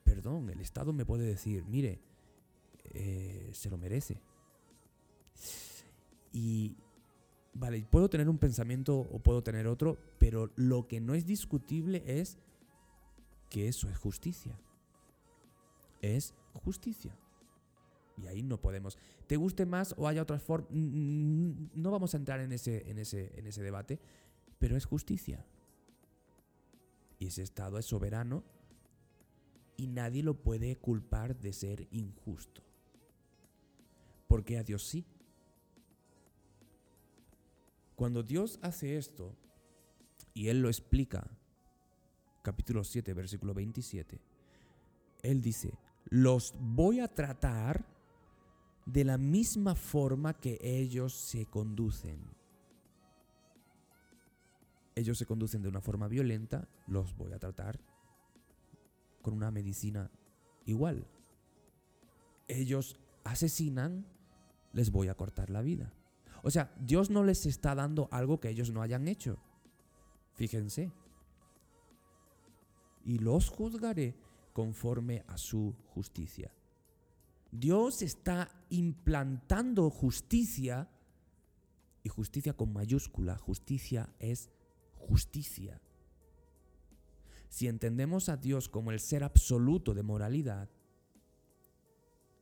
Perdón, 0.04 0.50
el 0.50 0.62
Estado 0.62 0.94
me 0.94 1.06
puede 1.06 1.26
decir, 1.26 1.66
mire, 1.66 2.00
eh, 2.94 3.50
se 3.54 3.70
lo 3.70 3.78
merece. 3.78 4.22
Y, 6.32 6.76
vale, 7.54 7.86
puedo 7.90 8.10
tener 8.10 8.30
un 8.30 8.38
pensamiento 8.38 8.98
o 8.98 9.20
puedo 9.20 9.42
tener 9.42 9.68
otro, 9.68 9.98
pero 10.20 10.52
lo 10.56 10.88
que 10.88 11.00
no 11.00 11.14
es 11.14 11.26
discutible 11.26 12.04
es 12.06 12.38
que 13.50 13.68
eso 13.68 13.90
es 13.90 13.98
justicia. 13.98 14.60
Es 16.02 16.34
justicia. 16.54 17.18
Y 18.18 18.28
ahí 18.28 18.44
no 18.44 18.60
podemos. 18.60 18.98
¿Te 19.28 19.38
guste 19.38 19.66
más 19.66 19.94
o 19.98 20.08
haya 20.08 20.22
otras 20.22 20.42
formas? 20.42 20.70
No 20.72 21.92
vamos 21.92 22.14
a 22.14 22.18
entrar 22.18 22.40
en 22.40 22.52
ese, 22.52 22.90
en, 22.90 23.00
ese, 23.00 23.38
en 23.38 23.48
ese 23.48 23.62
debate, 23.62 24.00
pero 24.60 24.78
es 24.78 24.86
justicia. 24.86 25.46
Y 27.20 27.28
ese 27.28 27.44
Estado 27.44 27.78
es 27.78 27.86
soberano 27.86 28.44
y 29.78 29.88
nadie 29.88 30.24
lo 30.24 30.36
puede 30.36 30.76
culpar 30.78 31.38
de 31.40 31.54
ser 31.54 31.88
injusto. 31.92 32.62
Porque 34.28 34.58
a 34.58 34.64
Dios 34.64 34.84
sí. 34.84 35.06
Cuando 37.96 38.24
Dios 38.24 38.60
hace 38.62 38.98
esto, 38.98 39.36
y 40.34 40.50
Él 40.50 40.62
lo 40.62 40.68
explica, 40.68 41.26
capítulo 42.42 42.84
7, 42.84 43.14
versículo 43.14 43.54
27, 43.54 44.20
Él 45.24 45.42
dice, 45.42 45.78
los 46.10 46.54
voy 46.60 47.00
a 47.00 47.08
tratar 47.08 47.86
de 48.86 49.04
la 49.04 49.18
misma 49.18 49.76
forma 49.76 50.34
que 50.34 50.60
ellos 50.62 51.14
se 51.14 51.46
conducen. 51.48 52.20
Ellos 54.94 55.18
se 55.18 55.26
conducen 55.26 55.62
de 55.62 55.70
una 55.70 55.82
forma 55.82 56.08
violenta, 56.08 56.68
los 56.88 57.16
voy 57.18 57.34
a 57.34 57.40
tratar 57.40 57.80
con 59.22 59.34
una 59.34 59.52
medicina 59.52 60.10
igual. 60.66 61.08
Ellos 62.48 62.98
asesinan, 63.24 64.06
les 64.72 64.92
voy 64.92 65.08
a 65.08 65.16
cortar 65.16 65.50
la 65.50 65.62
vida. 65.62 65.92
O 66.44 66.52
sea, 66.52 66.72
Dios 66.80 67.10
no 67.10 67.24
les 67.24 67.46
está 67.48 67.74
dando 67.74 68.08
algo 68.12 68.40
que 68.40 68.50
ellos 68.50 68.72
no 68.72 68.84
hayan 68.84 69.08
hecho. 69.08 69.40
Fíjense. 70.36 70.92
Y 73.04 73.18
los 73.18 73.50
juzgaré 73.50 74.16
conforme 74.54 75.24
a 75.28 75.38
su 75.38 75.76
justicia. 75.88 76.52
Dios 77.60 78.02
está 78.02 78.50
implantando 78.70 79.90
justicia, 79.90 80.90
y 82.04 82.10
justicia 82.10 82.54
con 82.54 82.72
mayúscula, 82.72 83.36
justicia 83.36 84.14
es 84.20 84.52
justicia. 84.94 85.82
Si 87.50 87.68
entendemos 87.68 88.30
a 88.30 88.38
Dios 88.38 88.70
como 88.70 88.92
el 88.92 89.00
ser 89.00 89.24
absoluto 89.24 89.96
de 89.96 90.04
moralidad, 90.04 90.70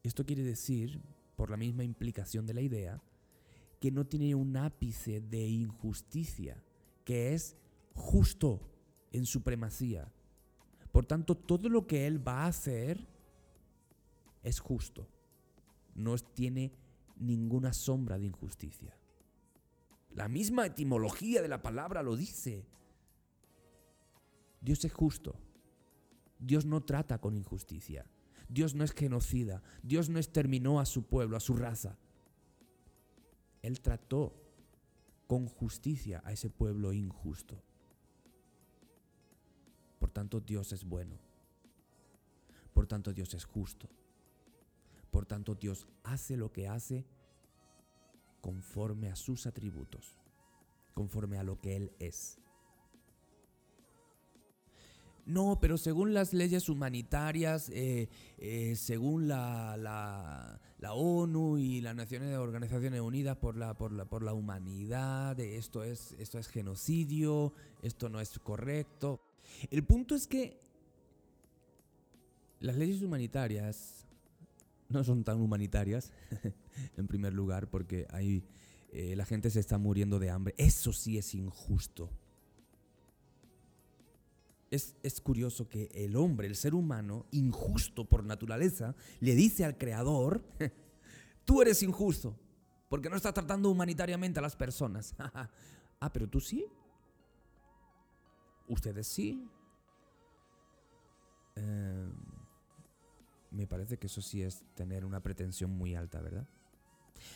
esto 0.03 0.25
quiere 0.25 0.43
decir, 0.43 1.01
por 1.37 1.49
la 1.49 1.55
misma 1.55 1.85
implicación 1.85 2.45
de 2.45 2.53
la 2.53 2.61
idea, 2.61 3.01
que 3.79 3.89
no 3.89 4.05
tiene 4.05 4.35
un 4.35 4.57
ápice 4.57 5.21
de 5.21 5.47
injusticia, 5.47 6.61
que 7.05 7.33
es 7.33 7.55
justo 7.93 8.69
en 9.11 9.25
supremacía. 9.25 10.11
Por 10.91 11.05
tanto, 11.05 11.35
todo 11.35 11.69
lo 11.69 11.87
que 11.87 12.05
Él 12.05 12.25
va 12.25 12.43
a 12.43 12.47
hacer 12.47 13.07
es 14.43 14.59
justo. 14.59 15.07
No 15.95 16.15
tiene 16.17 16.73
ninguna 17.17 17.73
sombra 17.73 18.17
de 18.19 18.27
injusticia. 18.27 18.95
La 20.11 20.27
misma 20.27 20.65
etimología 20.65 21.41
de 21.41 21.47
la 21.47 21.61
palabra 21.61 22.03
lo 22.03 22.15
dice. 22.15 22.67
Dios 24.61 24.85
es 24.85 24.93
justo. 24.93 25.35
Dios 26.39 26.65
no 26.65 26.81
trata 26.81 27.19
con 27.19 27.35
injusticia. 27.35 28.05
Dios 28.49 28.75
no 28.75 28.83
es 28.83 28.91
genocida. 28.91 29.63
Dios 29.81 30.09
no 30.09 30.19
exterminó 30.19 30.79
a 30.79 30.85
su 30.85 31.03
pueblo, 31.07 31.37
a 31.37 31.39
su 31.39 31.55
raza. 31.55 31.97
Él 33.61 33.81
trató 33.81 34.35
con 35.27 35.47
justicia 35.47 36.21
a 36.25 36.31
ese 36.31 36.49
pueblo 36.49 36.93
injusto. 36.93 37.63
Por 39.99 40.11
tanto, 40.11 40.41
Dios 40.41 40.73
es 40.73 40.83
bueno. 40.83 41.17
Por 42.73 42.87
tanto, 42.87 43.13
Dios 43.13 43.33
es 43.33 43.45
justo. 43.45 43.87
Por 45.13 45.27
tanto, 45.27 45.53
Dios 45.53 45.85
hace 46.03 46.35
lo 46.35 46.51
que 46.51 46.67
hace 46.67 47.05
conforme 48.41 49.11
a 49.11 49.15
sus 49.15 49.45
atributos, 49.45 50.17
conforme 50.95 51.37
a 51.37 51.43
lo 51.43 51.61
que 51.61 51.75
Él 51.75 51.91
es. 51.99 52.39
No, 55.27 55.59
pero 55.61 55.77
según 55.77 56.15
las 56.15 56.33
leyes 56.33 56.67
humanitarias, 56.67 57.69
eh, 57.69 58.09
eh, 58.39 58.75
según 58.75 59.27
la, 59.27 59.77
la, 59.77 60.93
ONU 60.93 61.59
y 61.59 61.79
las 61.81 61.95
Naciones 61.95 62.35
Organizaciones 62.35 62.99
Unidas 62.99 63.37
por 63.37 63.55
la, 63.55 63.75
por 63.75 63.91
la, 63.91 64.05
por 64.05 64.23
la 64.23 64.33
humanidad, 64.33 65.39
esto 65.39 65.83
es, 65.83 66.15
esto 66.17 66.39
es 66.39 66.47
genocidio, 66.47 67.53
esto 67.83 68.09
no 68.09 68.19
es 68.19 68.39
correcto. 68.39 69.21
El 69.69 69.83
punto 69.83 70.15
es 70.15 70.25
que 70.25 70.59
las 72.61 72.75
leyes 72.75 73.03
humanitarias 73.03 74.02
no 74.89 75.03
son 75.03 75.23
tan 75.23 75.41
humanitarias, 75.41 76.11
en 76.97 77.07
primer 77.07 77.33
lugar, 77.33 77.69
porque 77.69 78.07
ahí 78.11 78.43
eh, 78.91 79.15
la 79.15 79.25
gente 79.25 79.49
se 79.49 79.59
está 79.59 79.77
muriendo 79.77 80.19
de 80.19 80.29
hambre. 80.29 80.53
Eso 80.57 80.93
sí 80.93 81.17
es 81.17 81.33
injusto. 81.33 82.09
Es, 84.69 84.95
es, 85.03 85.21
curioso 85.21 85.69
que 85.69 85.89
el 85.93 86.15
hombre, 86.15 86.47
el 86.47 86.55
ser 86.55 86.73
humano, 86.73 87.27
injusto 87.31 88.05
por 88.05 88.23
naturaleza, 88.23 88.95
le 89.19 89.35
dice 89.35 89.65
al 89.65 89.77
Creador, 89.77 90.43
tú 91.45 91.61
eres 91.61 91.83
injusto, 91.83 92.35
porque 92.89 93.09
no 93.09 93.15
estás 93.15 93.33
tratando 93.33 93.69
humanitariamente 93.69 94.39
a 94.39 94.41
las 94.41 94.55
personas. 94.55 95.15
ah, 95.99 96.13
pero 96.13 96.27
tú 96.27 96.39
sí. 96.39 96.65
Ustedes 98.67 99.07
sí. 99.07 99.47
Eh, 101.55 102.09
me 103.53 103.67
parece 103.67 103.97
que 103.97 104.07
eso 104.07 104.21
sí 104.21 104.41
es 104.41 104.63
tener 104.73 105.05
una 105.05 105.21
pretensión 105.21 105.71
muy 105.71 105.95
alta, 105.95 106.21
¿verdad? 106.21 106.47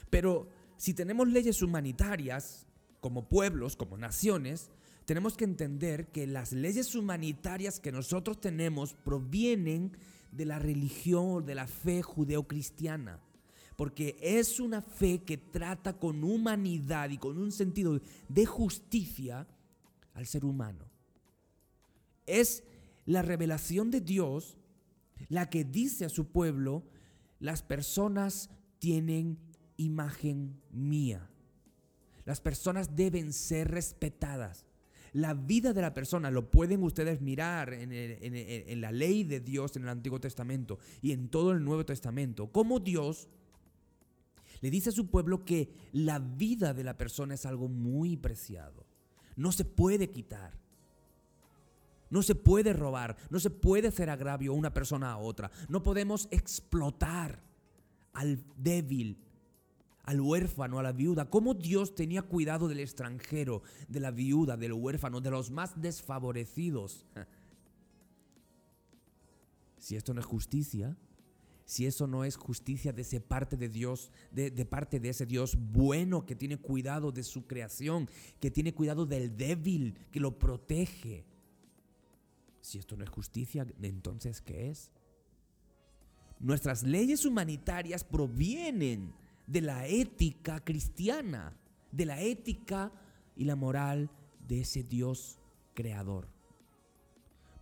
Pero 0.09 0.49
si 0.75 0.93
tenemos 0.93 1.27
leyes 1.27 1.61
humanitarias, 1.61 2.65
como 2.99 3.29
pueblos, 3.29 3.75
como 3.75 3.97
naciones, 3.97 4.69
tenemos 5.05 5.37
que 5.37 5.45
entender 5.45 6.07
que 6.07 6.27
las 6.27 6.51
leyes 6.51 6.95
humanitarias 6.95 7.79
que 7.79 7.91
nosotros 7.91 8.41
tenemos 8.41 8.93
provienen 8.93 9.91
de 10.31 10.45
la 10.45 10.59
religión, 10.59 11.45
de 11.45 11.55
la 11.55 11.67
fe 11.67 12.01
judeocristiana. 12.01 13.19
Porque 13.75 14.17
es 14.19 14.59
una 14.59 14.81
fe 14.81 15.19
que 15.19 15.37
trata 15.37 15.93
con 15.93 16.23
humanidad 16.23 17.11
y 17.11 17.17
con 17.17 17.37
un 17.37 17.51
sentido 17.51 18.01
de 18.27 18.45
justicia 18.45 19.47
al 20.15 20.25
ser 20.25 20.43
humano. 20.45 20.89
Es 22.25 22.63
la 23.05 23.21
revelación 23.21 23.91
de 23.91 24.01
Dios 24.01 24.57
la 25.29 25.49
que 25.49 25.63
dice 25.63 26.05
a 26.05 26.09
su 26.09 26.31
pueblo, 26.31 26.83
las 27.39 27.61
personas 27.61 28.49
tienen 28.79 29.37
imagen 29.77 30.59
mía. 30.71 31.29
Las 32.25 32.41
personas 32.41 32.95
deben 32.95 33.31
ser 33.33 33.71
respetadas. 33.71 34.65
La 35.13 35.33
vida 35.33 35.73
de 35.73 35.81
la 35.81 35.93
persona 35.93 36.29
lo 36.29 36.51
pueden 36.51 36.83
ustedes 36.83 37.21
mirar 37.21 37.73
en, 37.73 38.81
la 38.81 38.91
ley 38.91 39.23
de 39.23 39.39
Dios 39.39 39.75
en 39.75 39.83
el 39.83 39.89
Antiguo 39.89 40.19
Testamento 40.19 40.77
y 41.01 41.13
en 41.13 41.29
todo 41.29 41.51
el 41.51 41.63
Nuevo 41.63 41.85
Testamento. 41.85 42.51
Como 42.51 42.79
Dios 42.79 43.29
le 44.61 44.69
dice 44.69 44.89
a 44.89 44.93
su 44.93 45.09
pueblo 45.09 45.45
que 45.45 45.69
la 45.93 46.19
vida 46.19 46.73
de 46.73 46.83
la 46.83 46.97
persona 46.97 47.35
es 47.35 47.45
algo 47.45 47.69
muy 47.69 48.17
preciado. 48.17 48.85
No 49.35 49.51
se 49.51 49.65
puede 49.65 50.09
quitar. 50.09 50.57
No 52.09 52.21
se 52.21 52.35
puede 52.35 52.73
robar, 52.73 53.17
no 53.29 53.39
se 53.39 53.49
puede 53.49 53.89
hacer 53.89 54.09
agravio 54.09 54.53
una 54.53 54.73
persona 54.73 55.11
a 55.11 55.17
otra. 55.17 55.51
No 55.69 55.83
podemos 55.83 56.27
explotar 56.31 57.41
al 58.13 58.43
débil, 58.55 59.17
al 60.03 60.21
huérfano, 60.21 60.79
a 60.79 60.83
la 60.83 60.93
viuda. 60.93 61.29
Cómo 61.29 61.53
Dios 61.53 61.95
tenía 61.95 62.21
cuidado 62.21 62.67
del 62.67 62.79
extranjero, 62.79 63.61
de 63.87 63.99
la 63.99 64.11
viuda, 64.11 64.57
del 64.57 64.73
huérfano, 64.73 65.21
de 65.21 65.31
los 65.31 65.51
más 65.51 65.79
desfavorecidos. 65.81 67.05
Si 69.79 69.95
esto 69.95 70.13
no 70.13 70.19
es 70.19 70.25
justicia, 70.25 70.97
si 71.67 71.85
eso 71.85 72.07
no 72.07 72.23
es 72.23 72.37
justicia 72.37 72.93
de 72.93 73.01
ese 73.01 73.19
parte 73.19 73.57
de 73.57 73.67
Dios, 73.67 74.09
de, 74.31 74.49
parte 74.65 75.01
de 75.01 75.09
ese 75.09 75.25
Dios 75.25 75.57
bueno 75.57 76.25
que 76.25 76.35
tiene 76.35 76.57
cuidado 76.57 77.11
de 77.11 77.23
su 77.23 77.45
creación, 77.45 78.09
que 78.39 78.49
tiene 78.49 78.73
cuidado 78.73 79.05
del 79.05 79.35
débil, 79.35 79.97
que 80.09 80.21
lo 80.21 80.39
protege. 80.39 81.25
Si 82.67 82.77
esto 82.77 82.97
no 82.97 83.05
es 83.05 83.09
justicia, 83.09 83.65
entonces 83.81 84.41
¿qué 84.41 84.69
es? 84.69 84.91
Nuestras 86.41 86.83
leyes 86.83 87.23
humanitarias 87.23 88.03
provienen 88.03 89.13
de 89.47 89.61
la 89.61 89.87
ética 89.87 90.59
cristiana, 90.59 91.57
de 91.93 92.05
la 92.05 92.19
ética 92.19 92.91
y 93.37 93.45
la 93.45 93.55
moral 93.55 94.11
de 94.45 94.59
ese 94.59 94.83
Dios 94.83 95.39
creador. 95.73 96.27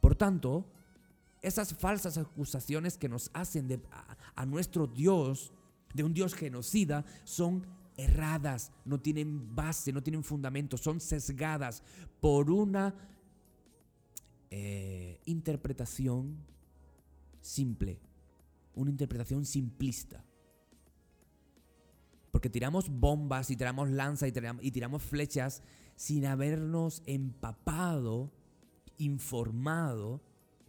Por 0.02 0.16
tanto, 0.16 0.66
esas 1.44 1.76
falsas 1.76 2.18
acusaciones 2.18 2.98
que 2.98 3.08
nos 3.08 3.30
hacen 3.36 3.68
de, 3.68 3.80
a, 3.92 4.18
a 4.36 4.46
nuestro 4.48 4.88
Dios, 4.88 5.54
de 5.94 6.04
un 6.04 6.16
Dios 6.16 6.34
genocida, 6.34 7.06
son 7.26 7.64
erradas, 7.96 8.72
no 8.86 9.00
tienen 9.00 9.56
base, 9.56 9.94
no 9.94 10.02
tienen 10.02 10.24
fundamento, 10.24 10.78
son 10.78 11.00
sesgadas 11.00 11.84
por 12.20 12.50
una 12.50 12.96
eh, 14.58 15.20
interpretación 15.26 16.38
simple, 17.42 18.00
una 18.74 18.90
interpretación 18.90 19.46
simplista. 19.46 20.24
Porque 22.32 22.50
tiramos 22.50 22.88
bombas 22.90 23.52
y 23.52 23.58
tiramos 23.58 23.90
lanzas 23.90 24.30
y 24.30 24.34
y 24.66 24.72
tiramos 24.72 25.04
flechas 25.04 25.62
sin 25.98 26.26
habernos 26.26 27.04
empapado, 27.06 28.32
informado 28.98 30.22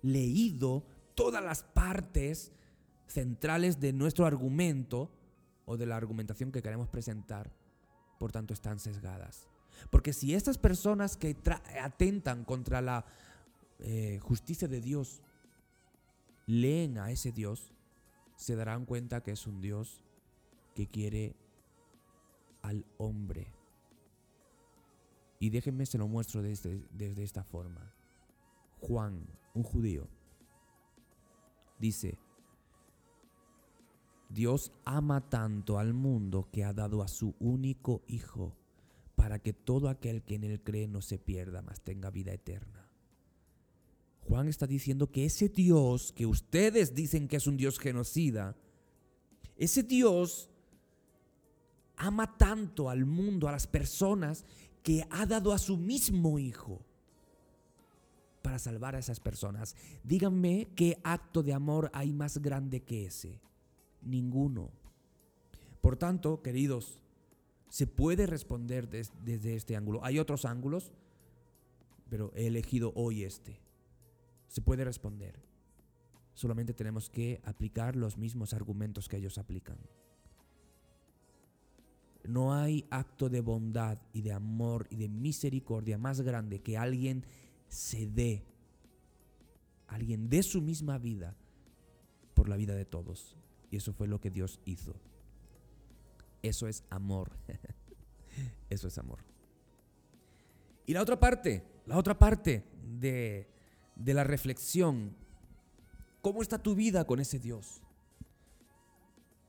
leído 0.03 0.85
todas 1.15 1.45
las 1.45 1.63
partes 1.63 2.51
centrales 3.07 3.79
de 3.79 3.93
nuestro 3.93 4.27
argumento 4.27 5.13
o 5.65 5.77
de 5.77 5.87
la 5.87 5.97
argumentación 5.97 6.51
que 6.51 6.61
queremos 6.61 6.89
presentar, 6.89 7.53
por 8.19 8.33
tanto 8.33 8.53
están 8.53 8.81
sesgadas. 8.81 9.49
Porque 9.91 10.13
si 10.13 10.35
estas 10.35 10.59
personas 10.59 11.17
que 11.17 11.37
atentan 11.81 12.45
contra 12.45 12.81
la 12.81 13.07
eh, 13.79 14.19
justicia 14.23 14.69
de 14.69 14.81
Dios 14.81 15.23
leen 16.47 16.99
a 16.99 17.11
ese 17.11 17.33
Dios, 17.33 17.73
se 18.37 18.57
darán 18.57 18.85
cuenta 18.85 19.23
que 19.23 19.33
es 19.33 19.47
un 19.47 19.61
Dios 19.61 20.03
que 20.75 20.87
quiere 20.87 21.35
al 22.63 22.85
hombre. 22.99 23.53
Y 25.39 25.51
déjenme 25.51 25.87
se 25.87 25.99
lo 25.99 26.09
muestro 26.09 26.43
desde, 26.43 26.83
desde 26.93 27.23
esta 27.23 27.45
forma. 27.45 27.93
Juan 28.81 29.27
un 29.55 29.63
judío, 29.63 30.07
dice, 31.79 32.19
Dios 34.29 34.73
ama 34.85 35.29
tanto 35.29 35.79
al 35.79 35.95
mundo 35.95 36.49
que 36.53 36.65
ha 36.65 36.73
dado 36.73 37.03
a 37.03 37.09
su 37.09 37.35
único 37.39 38.03
Hijo 38.07 38.55
para 39.15 39.39
que 39.39 39.53
todo 39.53 39.89
aquel 39.89 40.23
que 40.23 40.35
en 40.35 40.45
él 40.45 40.63
cree 40.63 40.89
no 40.89 41.01
se 41.01 41.19
pierda, 41.19 41.63
mas 41.63 41.81
tenga 41.81 42.11
vida 42.11 42.33
eterna. 42.33 42.86
Juan 44.29 44.49
está 44.49 44.67
diciendo 44.67 45.11
que 45.11 45.25
ese 45.25 45.49
Dios 45.49 46.13
que 46.13 46.27
ustedes 46.27 46.95
dicen 46.95 47.29
que 47.29 47.37
es 47.37 47.47
un 47.47 47.57
Dios 47.57 47.79
genocida, 47.79 48.57
ese 49.57 49.83
Dios 49.83 50.51
ama 51.97 52.37
tanto 52.37 52.91
al 52.91 53.07
mundo, 53.07 53.49
a 53.49 53.53
las 53.53 53.67
personas, 53.67 54.45
que 54.83 55.07
ha 55.11 55.27
dado 55.27 55.53
a 55.53 55.59
su 55.59 55.77
mismo 55.77 56.39
Hijo 56.39 56.81
para 58.43 58.59
salvar 58.59 58.95
a 58.95 58.99
esas 58.99 59.19
personas. 59.19 59.75
Díganme 60.05 60.69
qué 60.77 60.99
acto 61.03 61.43
de 61.43 61.53
amor 61.53 61.91
hay 61.93 62.13
más 62.13 62.39
grande 62.39 62.83
que 62.83 63.07
ese. 63.07 63.41
Ninguno. 64.03 64.71
Por 65.81 65.97
tanto, 65.97 66.43
queridos, 66.43 67.01
se 67.69 67.87
puede 67.87 68.27
responder 68.27 68.89
desde 68.89 69.57
este 69.57 69.77
ángulo. 69.77 70.05
Hay 70.05 70.19
otros 70.19 70.45
ángulos, 70.45 70.93
pero 72.09 72.33
he 72.37 72.47
elegido 72.47 72.93
hoy 72.95 73.25
este. 73.25 73.66
Se 74.49 74.63
puede 74.63 74.85
responder. 74.85 75.41
Solamente 76.35 76.75
tenemos 76.75 77.09
que 77.09 77.41
aplicar 77.45 77.97
los 77.97 78.19
mismos 78.19 78.53
argumentos 78.53 79.09
que 79.09 79.17
ellos 79.17 79.39
aplican. 79.39 79.79
No 82.25 82.55
hay 82.55 82.87
acto 82.91 83.29
de 83.29 83.41
bondad 83.41 83.99
y 84.13 84.23
de 84.23 84.33
amor 84.33 84.87
y 84.91 84.97
de 84.97 85.09
misericordia 85.09 85.97
más 85.97 86.21
grande 86.21 86.61
que 86.61 86.77
alguien 86.77 87.25
se 87.69 88.07
dé, 88.07 88.45
alguien 89.87 90.29
de 90.29 90.43
su 90.43 90.61
misma 90.61 90.99
vida 90.99 91.37
por 92.35 92.49
la 92.49 92.57
vida 92.57 92.75
de 92.75 92.85
todos. 92.85 93.37
Y 93.71 93.77
eso 93.77 93.93
fue 93.93 94.09
lo 94.09 94.21
que 94.21 94.31
Dios 94.31 94.61
hizo. 94.65 94.95
Eso 96.43 96.69
es 96.69 96.85
amor. 96.91 97.33
eso 98.71 98.89
es 98.89 98.99
amor. 98.99 99.21
Y 100.87 100.93
la 100.93 101.03
otra 101.03 101.19
parte, 101.19 101.65
la 101.87 101.99
otra 101.99 102.19
parte 102.19 102.65
de, 102.85 103.49
de 103.97 104.15
la 104.15 104.25
reflexión. 104.25 105.17
¿Cómo 106.23 106.43
está 106.43 106.63
tu 106.63 106.75
vida 106.75 107.05
con 107.05 107.21
ese 107.21 107.39
Dios? 107.39 107.83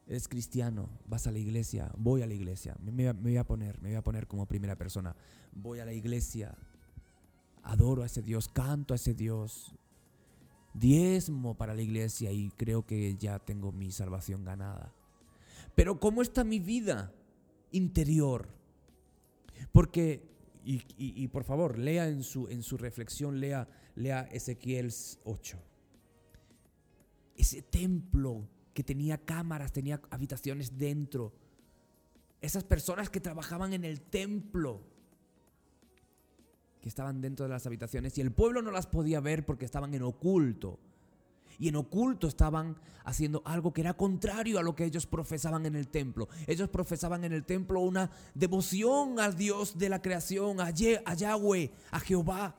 Eres 0.07 0.27
cristiano, 0.27 0.89
vas 1.05 1.27
a 1.27 1.31
la 1.31 1.39
iglesia, 1.39 1.91
voy 1.97 2.21
a 2.21 2.27
la 2.27 2.33
iglesia, 2.33 2.77
me, 2.81 2.91
me, 2.91 3.11
voy 3.11 3.37
a 3.37 3.43
poner, 3.43 3.81
me 3.81 3.89
voy 3.89 3.97
a 3.97 4.03
poner 4.03 4.25
como 4.25 4.45
primera 4.45 4.77
persona, 4.77 5.13
voy 5.51 5.79
a 5.79 5.85
la 5.85 5.91
iglesia, 5.91 6.55
adoro 7.63 8.03
a 8.03 8.05
ese 8.05 8.21
Dios, 8.21 8.47
canto 8.47 8.93
a 8.93 8.95
ese 8.95 9.13
Dios, 9.13 9.75
diezmo 10.73 11.55
para 11.57 11.73
la 11.73 11.81
iglesia 11.81 12.31
y 12.31 12.51
creo 12.51 12.85
que 12.85 13.17
ya 13.17 13.39
tengo 13.39 13.73
mi 13.73 13.91
salvación 13.91 14.45
ganada. 14.45 14.93
Pero 15.75 15.99
¿cómo 15.99 16.21
está 16.21 16.43
mi 16.43 16.59
vida 16.59 17.13
interior? 17.71 18.47
Porque, 19.71 20.23
y, 20.69 21.27
por 21.29 21.45
favor, 21.45 21.77
lea 21.77 22.09
en 22.09 22.23
su, 22.23 22.49
en 22.49 22.61
su 22.61 22.77
reflexión, 22.77 23.39
lea, 23.39 23.69
lea 23.95 24.27
Ezequiel 24.31 24.93
8. 25.23 25.57
Ese 27.37 27.61
templo 27.61 28.49
que 28.73 28.83
tenía 28.83 29.17
cámaras, 29.17 29.71
tenía 29.71 30.01
habitaciones 30.09 30.77
dentro. 30.77 31.33
Esas 32.41 32.65
personas 32.65 33.09
que 33.09 33.21
trabajaban 33.21 33.71
en 33.71 33.85
el 33.85 34.01
templo 34.01 34.81
que 36.81 36.89
estaban 36.89 37.21
dentro 37.21 37.45
de 37.45 37.49
las 37.49 37.65
habitaciones 37.65 38.17
y 38.17 38.21
el 38.21 38.31
pueblo 38.31 38.61
no 38.61 38.71
las 38.71 38.87
podía 38.87 39.21
ver 39.21 39.45
porque 39.45 39.65
estaban 39.65 39.93
en 39.93 40.03
oculto. 40.03 40.79
Y 41.59 41.69
en 41.69 41.75
oculto 41.75 42.27
estaban 42.27 42.75
haciendo 43.03 43.41
algo 43.45 43.73
que 43.73 43.81
era 43.81 43.93
contrario 43.93 44.59
a 44.59 44.63
lo 44.63 44.75
que 44.75 44.85
ellos 44.85 45.07
profesaban 45.07 45.65
en 45.65 45.75
el 45.75 45.87
templo. 45.87 46.27
Ellos 46.45 46.69
profesaban 46.69 47.23
en 47.23 47.33
el 47.33 47.45
templo 47.45 47.79
una 47.79 48.11
devoción 48.35 49.19
al 49.19 49.35
Dios 49.35 49.77
de 49.77 49.89
la 49.89 50.01
creación, 50.01 50.59
a, 50.59 50.71
Yahweh, 50.71 51.71
a 51.91 51.99
Jehová, 51.99 52.55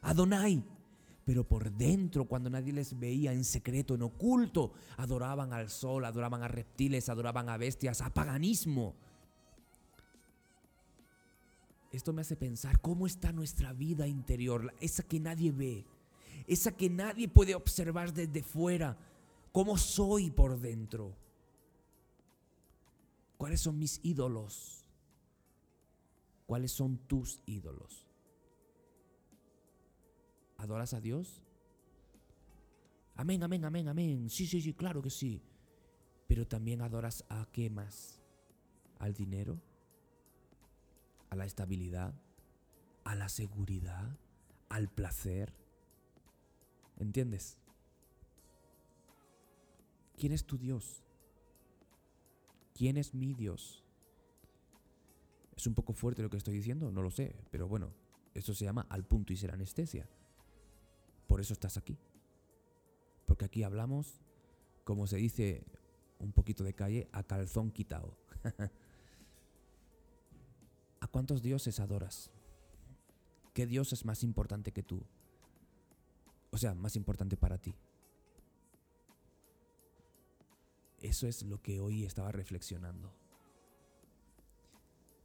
a 0.00 0.10
Adonai. 0.10 0.64
Pero 1.24 1.44
por 1.44 1.70
dentro, 1.70 2.24
cuando 2.24 2.50
nadie 2.50 2.72
les 2.72 2.98
veía 2.98 3.32
en 3.32 3.44
secreto, 3.44 3.94
en 3.94 4.02
oculto, 4.02 4.72
adoraban 4.96 5.52
al 5.52 5.70
sol, 5.70 6.04
adoraban 6.04 6.42
a 6.42 6.48
reptiles, 6.48 7.08
adoraban 7.08 7.48
a 7.48 7.56
bestias, 7.56 8.00
a 8.00 8.12
paganismo. 8.12 8.94
Esto 11.92 12.12
me 12.12 12.22
hace 12.22 12.36
pensar 12.36 12.80
cómo 12.80 13.06
está 13.06 13.32
nuestra 13.32 13.72
vida 13.72 14.06
interior, 14.06 14.72
esa 14.80 15.02
que 15.02 15.20
nadie 15.20 15.52
ve, 15.52 15.84
esa 16.52 16.76
que 16.76 16.90
nadie 16.90 17.28
puede 17.28 17.54
observar 17.54 18.12
desde 18.12 18.42
fuera, 18.42 18.96
cómo 19.52 19.78
soy 19.78 20.30
por 20.30 20.58
dentro. 20.58 21.16
¿Cuáles 23.36 23.60
son 23.60 23.78
mis 23.78 24.00
ídolos? 24.02 24.84
¿Cuáles 26.46 26.72
son 26.72 26.98
tus 27.06 27.40
ídolos? 27.46 28.06
¿Adoras 30.58 30.92
a 30.92 31.00
Dios? 31.00 31.40
Amén, 33.14 33.42
amén, 33.42 33.64
amén, 33.64 33.88
amén. 33.88 34.28
Sí, 34.28 34.46
sí, 34.46 34.60
sí, 34.60 34.74
claro 34.74 35.00
que 35.00 35.10
sí. 35.10 35.42
Pero 36.26 36.46
también 36.46 36.82
adoras 36.82 37.24
a 37.28 37.48
qué 37.50 37.70
más? 37.70 38.20
¿Al 38.98 39.14
dinero? 39.14 39.58
a 41.30 41.36
la 41.36 41.44
estabilidad, 41.44 42.12
a 43.04 43.14
la 43.14 43.28
seguridad, 43.28 44.18
al 44.68 44.88
placer. 44.88 45.54
¿Entiendes? 47.00 47.58
¿Quién 50.18 50.32
es 50.32 50.44
tu 50.44 50.58
Dios? 50.58 51.02
¿Quién 52.74 52.98
es 52.98 53.14
mi 53.14 53.32
Dios? 53.32 53.82
Es 55.56 55.66
un 55.66 55.74
poco 55.74 55.94
fuerte 55.94 56.22
lo 56.22 56.28
que 56.28 56.36
estoy 56.36 56.54
diciendo, 56.54 56.92
no 56.92 57.02
lo 57.02 57.10
sé, 57.10 57.34
pero 57.50 57.66
bueno, 57.66 57.92
eso 58.34 58.54
se 58.54 58.66
llama 58.66 58.86
al 58.90 59.04
punto 59.04 59.32
y 59.32 59.36
ser 59.36 59.50
anestesia. 59.50 60.08
Por 61.26 61.40
eso 61.40 61.54
estás 61.54 61.78
aquí. 61.78 61.98
Porque 63.24 63.46
aquí 63.46 63.62
hablamos, 63.62 64.20
como 64.84 65.06
se 65.06 65.16
dice 65.16 65.64
un 66.18 66.32
poquito 66.32 66.64
de 66.64 66.74
calle, 66.74 67.08
a 67.12 67.22
calzón 67.22 67.70
quitado. 67.70 68.14
¿A 71.00 71.06
cuántos 71.06 71.42
dioses 71.42 71.80
adoras? 71.80 72.30
¿Qué 73.54 73.66
Dios 73.66 73.94
es 73.94 74.04
más 74.04 74.22
importante 74.22 74.72
que 74.72 74.82
tú? 74.82 75.02
O 76.50 76.58
sea, 76.58 76.74
más 76.74 76.96
importante 76.96 77.36
para 77.36 77.58
ti. 77.58 77.74
eso 81.00 81.26
es 81.26 81.42
lo 81.42 81.60
que 81.62 81.80
hoy 81.80 82.04
estaba 82.04 82.30
reflexionando. 82.30 83.12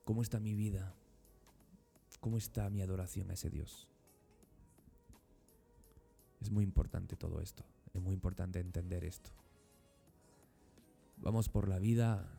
¿Cómo 0.03 0.21
está 0.21 0.39
mi 0.39 0.53
vida? 0.53 0.93
¿Cómo 2.19 2.38
está 2.38 2.69
mi 2.69 2.82
adoración 2.82 3.30
a 3.30 3.34
ese 3.34 3.49
Dios? 3.49 3.88
Es 6.41 6.49
muy 6.49 6.63
importante 6.63 7.15
todo 7.15 7.41
esto. 7.41 7.63
Es 7.93 8.01
muy 8.01 8.13
importante 8.13 8.59
entender 8.59 9.03
esto. 9.03 9.32
Vamos 11.17 11.49
por 11.49 11.67
la 11.67 11.80
vida 11.80 12.30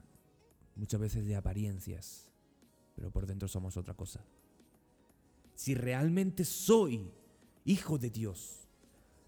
muchas 0.74 1.01
veces 1.01 1.26
de 1.26 1.37
apariencias, 1.37 2.30
pero 2.95 3.11
por 3.11 3.26
dentro 3.26 3.49
somos 3.49 3.76
otra 3.76 3.95
cosa. 3.95 4.24
Si 5.55 5.74
realmente 5.74 6.45
soy 6.45 7.11
hijo 7.64 7.99
de 7.99 8.11
Dios, 8.11 8.66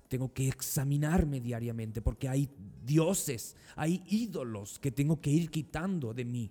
tengo 0.09 0.33
que 0.33 0.49
examinarme 0.49 1.41
diariamente 1.41 2.01
porque 2.01 2.29
hay 2.29 2.49
dioses, 2.85 3.55
hay 3.77 4.03
ídolos 4.09 4.79
que 4.79 4.91
tengo 4.91 5.21
que 5.21 5.31
ir 5.31 5.51
quitando 5.51 6.15
de 6.15 6.25
mí. 6.25 6.51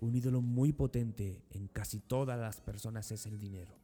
Un 0.00 0.14
ídolo 0.14 0.40
muy 0.40 0.72
potente 0.72 1.42
en 1.50 1.66
casi 1.68 1.98
todas 1.98 2.38
las 2.38 2.60
personas 2.60 3.10
es 3.10 3.26
el 3.26 3.40
dinero. 3.40 3.74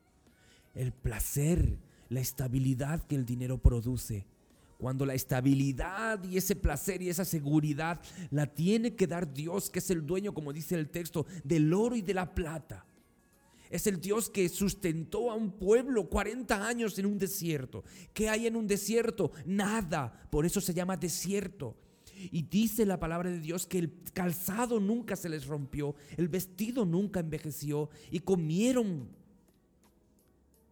El 0.75 0.93
placer, 0.93 1.79
la 2.09 2.21
estabilidad 2.21 3.03
que 3.05 3.17
el 3.17 3.25
dinero 3.25 3.59
produce. 3.59 4.27
Cuando 4.79 5.07
la 5.07 5.15
estabilidad 5.15 6.23
y 6.25 6.37
ese 6.37 6.55
placer 6.55 7.01
y 7.01 7.09
esa 7.09 7.25
seguridad 7.25 8.01
la 8.31 8.47
tiene 8.47 8.95
que 8.95 9.07
dar 9.07 9.33
Dios, 9.33 9.71
que 9.71 9.79
es 9.79 9.91
el 9.91 10.07
dueño, 10.07 10.35
como 10.35 10.53
dice 10.53 10.75
el 10.75 10.91
texto, 10.91 11.27
del 11.43 11.73
oro 11.73 11.97
y 11.97 12.03
de 12.03 12.15
la 12.15 12.35
plata. 12.35 12.85
Es 13.71 13.87
el 13.87 14.01
Dios 14.01 14.29
que 14.29 14.49
sustentó 14.49 15.31
a 15.31 15.35
un 15.35 15.53
pueblo 15.53 16.09
40 16.09 16.67
años 16.67 16.99
en 16.99 17.07
un 17.07 17.19
desierto. 17.19 17.85
¿Qué 18.13 18.29
hay 18.29 18.47
en 18.47 18.57
un 18.57 18.67
desierto? 18.67 19.33
Nada. 19.47 20.29
Por 20.31 20.47
eso 20.47 20.61
se 20.61 20.75
llama 20.75 20.97
desierto. 20.97 21.77
Y 22.17 22.43
dice 22.43 22.87
la 22.87 23.01
palabra 23.01 23.31
de 23.31 23.41
Dios 23.41 23.67
que 23.67 23.79
el 23.79 23.93
calzado 24.13 24.81
nunca 24.81 25.17
se 25.17 25.29
les 25.29 25.47
rompió, 25.47 25.95
el 26.17 26.29
vestido 26.29 26.85
nunca 26.85 27.21
envejeció 27.21 27.91
y 28.11 28.21
comieron, 28.21 29.09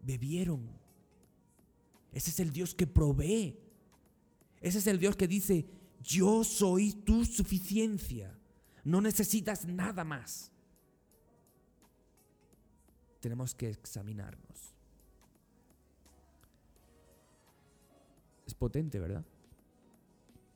bebieron. 0.02 0.70
Ese 2.12 2.30
es 2.30 2.40
el 2.40 2.52
Dios 2.52 2.74
que 2.74 2.86
provee. 2.86 3.58
Ese 4.60 4.78
es 4.78 4.86
el 4.86 4.98
Dios 4.98 5.16
que 5.16 5.26
dice, 5.26 5.66
yo 6.02 6.44
soy 6.44 6.92
tu 6.92 7.24
suficiencia. 7.24 8.38
No 8.84 9.00
necesitas 9.00 9.66
nada 9.66 10.04
más. 10.04 10.50
Tenemos 13.22 13.54
que 13.54 13.70
examinarnos. 13.70 14.74
Es 18.46 18.52
potente, 18.52 18.98
¿verdad? 18.98 19.24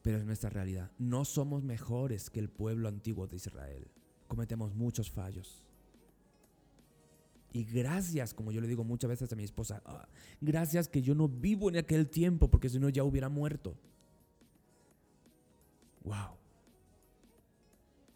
pero 0.06 0.18
es 0.18 0.24
nuestra 0.24 0.50
realidad. 0.50 0.88
No 1.00 1.24
somos 1.24 1.64
mejores 1.64 2.30
que 2.30 2.38
el 2.38 2.48
pueblo 2.48 2.86
antiguo 2.86 3.26
de 3.26 3.34
Israel. 3.34 3.88
Cometemos 4.28 4.72
muchos 4.72 5.10
fallos. 5.10 5.64
Y 7.52 7.64
gracias, 7.64 8.32
como 8.32 8.52
yo 8.52 8.60
le 8.60 8.68
digo 8.68 8.84
muchas 8.84 9.10
veces 9.10 9.32
a 9.32 9.34
mi 9.34 9.42
esposa, 9.42 9.82
ah, 9.84 10.06
gracias 10.40 10.86
que 10.86 11.02
yo 11.02 11.16
no 11.16 11.26
vivo 11.26 11.70
en 11.70 11.78
aquel 11.78 12.08
tiempo, 12.08 12.48
porque 12.48 12.68
si 12.68 12.78
no 12.78 12.88
ya 12.88 13.02
hubiera 13.02 13.28
muerto. 13.28 13.76
Wow. 16.04 16.36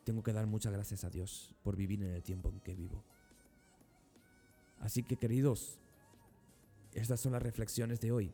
Tengo 0.04 0.22
que 0.22 0.32
dar 0.32 0.46
muchas 0.46 0.72
gracias 0.72 1.02
a 1.02 1.10
Dios 1.10 1.56
por 1.64 1.74
vivir 1.74 2.04
en 2.04 2.10
el 2.12 2.22
tiempo 2.22 2.50
en 2.50 2.60
que 2.60 2.76
vivo. 2.76 3.02
Así 4.80 5.02
que 5.02 5.16
queridos, 5.16 5.78
estas 6.92 7.20
son 7.20 7.32
las 7.32 7.42
reflexiones 7.42 8.00
de 8.00 8.12
hoy. 8.12 8.32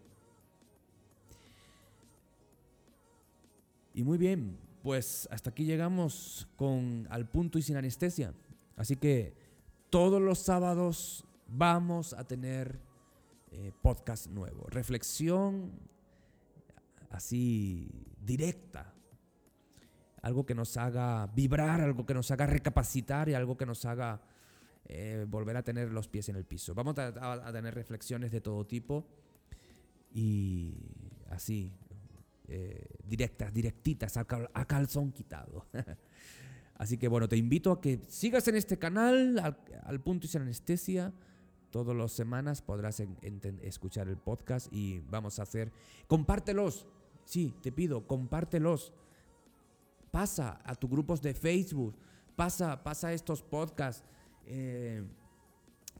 Y 3.94 4.04
muy 4.04 4.18
bien, 4.18 4.58
pues 4.82 5.28
hasta 5.30 5.50
aquí 5.50 5.64
llegamos 5.64 6.48
con 6.56 7.06
al 7.10 7.28
punto 7.28 7.58
y 7.58 7.62
sin 7.62 7.76
anestesia. 7.76 8.32
Así 8.76 8.96
que 8.96 9.34
todos 9.90 10.20
los 10.20 10.38
sábados 10.38 11.24
vamos 11.48 12.12
a 12.12 12.24
tener 12.24 12.78
eh, 13.50 13.72
podcast 13.82 14.28
nuevo. 14.28 14.66
Reflexión 14.68 15.72
así 17.10 17.88
directa. 18.20 18.92
Algo 20.22 20.44
que 20.44 20.54
nos 20.54 20.76
haga 20.76 21.26
vibrar, 21.28 21.80
algo 21.80 22.04
que 22.04 22.14
nos 22.14 22.30
haga 22.30 22.46
recapacitar 22.46 23.28
y 23.28 23.34
algo 23.34 23.56
que 23.56 23.64
nos 23.64 23.84
haga 23.84 24.20
eh, 24.88 25.26
volver 25.28 25.56
a 25.56 25.62
tener 25.62 25.92
los 25.92 26.08
pies 26.08 26.28
en 26.28 26.36
el 26.36 26.44
piso. 26.44 26.74
Vamos 26.74 26.96
a 26.98 27.52
tener 27.52 27.74
reflexiones 27.74 28.30
de 28.30 28.40
todo 28.40 28.66
tipo 28.66 29.06
y 30.12 30.72
así, 31.30 31.72
eh, 32.48 32.86
directas, 33.04 33.52
directitas, 33.52 34.16
a, 34.16 34.24
calzón 34.24 35.12
quitado. 35.12 35.66
Así 36.78 36.96
que 36.98 37.08
bueno, 37.08 37.28
te 37.28 37.36
invito 37.36 37.72
a 37.72 37.80
que 37.80 38.00
sigas 38.06 38.46
en 38.48 38.56
este 38.56 38.78
canal, 38.78 39.56
al, 39.82 40.00
punto 40.00 40.26
y 40.26 40.28
sin 40.28 40.42
anestesia. 40.42 41.12
Todas 41.70 41.96
las 41.96 42.12
semanas 42.12 42.62
podrás 42.62 43.02
escuchar 43.62 44.08
el 44.08 44.16
podcast 44.16 44.72
y 44.72 45.00
vamos 45.00 45.38
a 45.38 45.42
hacer... 45.42 45.72
Compártelos. 46.06 46.86
Sí, 47.24 47.54
te 47.62 47.72
pido, 47.72 48.06
compártelos. 48.06 48.92
Pasa 50.10 50.60
a 50.64 50.74
tus 50.74 50.88
grupos 50.88 51.20
de 51.20 51.34
Facebook. 51.34 51.96
Pasa, 52.36 52.82
pasa 52.84 53.12
estos 53.12 53.42
podcasts. 53.42 54.04
Eh, 54.46 55.04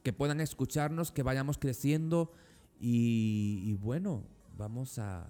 que 0.02 0.12
puedan 0.12 0.40
escucharnos, 0.40 1.10
que 1.10 1.22
vayamos 1.22 1.58
creciendo 1.58 2.32
y 2.78 3.74
bueno, 3.74 4.24
vamos 4.56 4.98
a, 4.98 5.28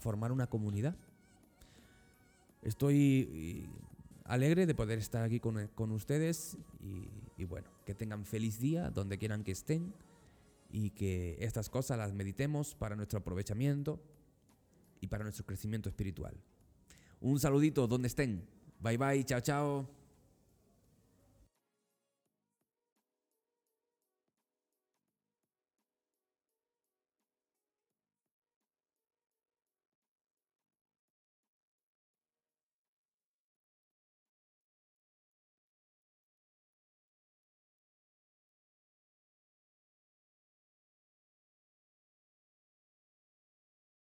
formar 0.00 0.30
una 0.30 0.46
comunidad. 0.46 0.94
Estoy 2.62 3.28
eh, 3.32 3.68
alegre 4.24 4.66
de 4.66 4.74
poder 4.74 4.98
estar 4.98 5.22
aquí 5.22 5.40
con, 5.40 5.90
ustedes 5.90 6.58
y, 6.80 7.08
y, 7.38 7.44
bueno, 7.44 7.68
que 7.86 7.94
tengan 7.94 8.24
feliz 8.24 8.60
día 8.60 8.90
donde 8.90 9.16
quieran 9.16 9.42
que 9.42 9.52
estén 9.52 9.94
y 10.70 10.90
que 10.90 11.38
estas 11.40 11.70
cosas 11.70 11.96
las 11.96 12.12
meditemos 12.12 12.74
para 12.74 12.94
nuestro 12.94 13.20
aprovechamiento 13.20 14.00
y 15.00 15.06
para 15.06 15.24
nuestro 15.24 15.46
crecimiento 15.46 15.88
espiritual. 15.88 16.36
Un 17.20 17.40
saludito 17.40 17.86
donde 17.86 18.08
estén. 18.08 18.46
Bye 18.80 18.98
bye, 18.98 19.24
chao 19.24 19.40
chao. 19.40 20.05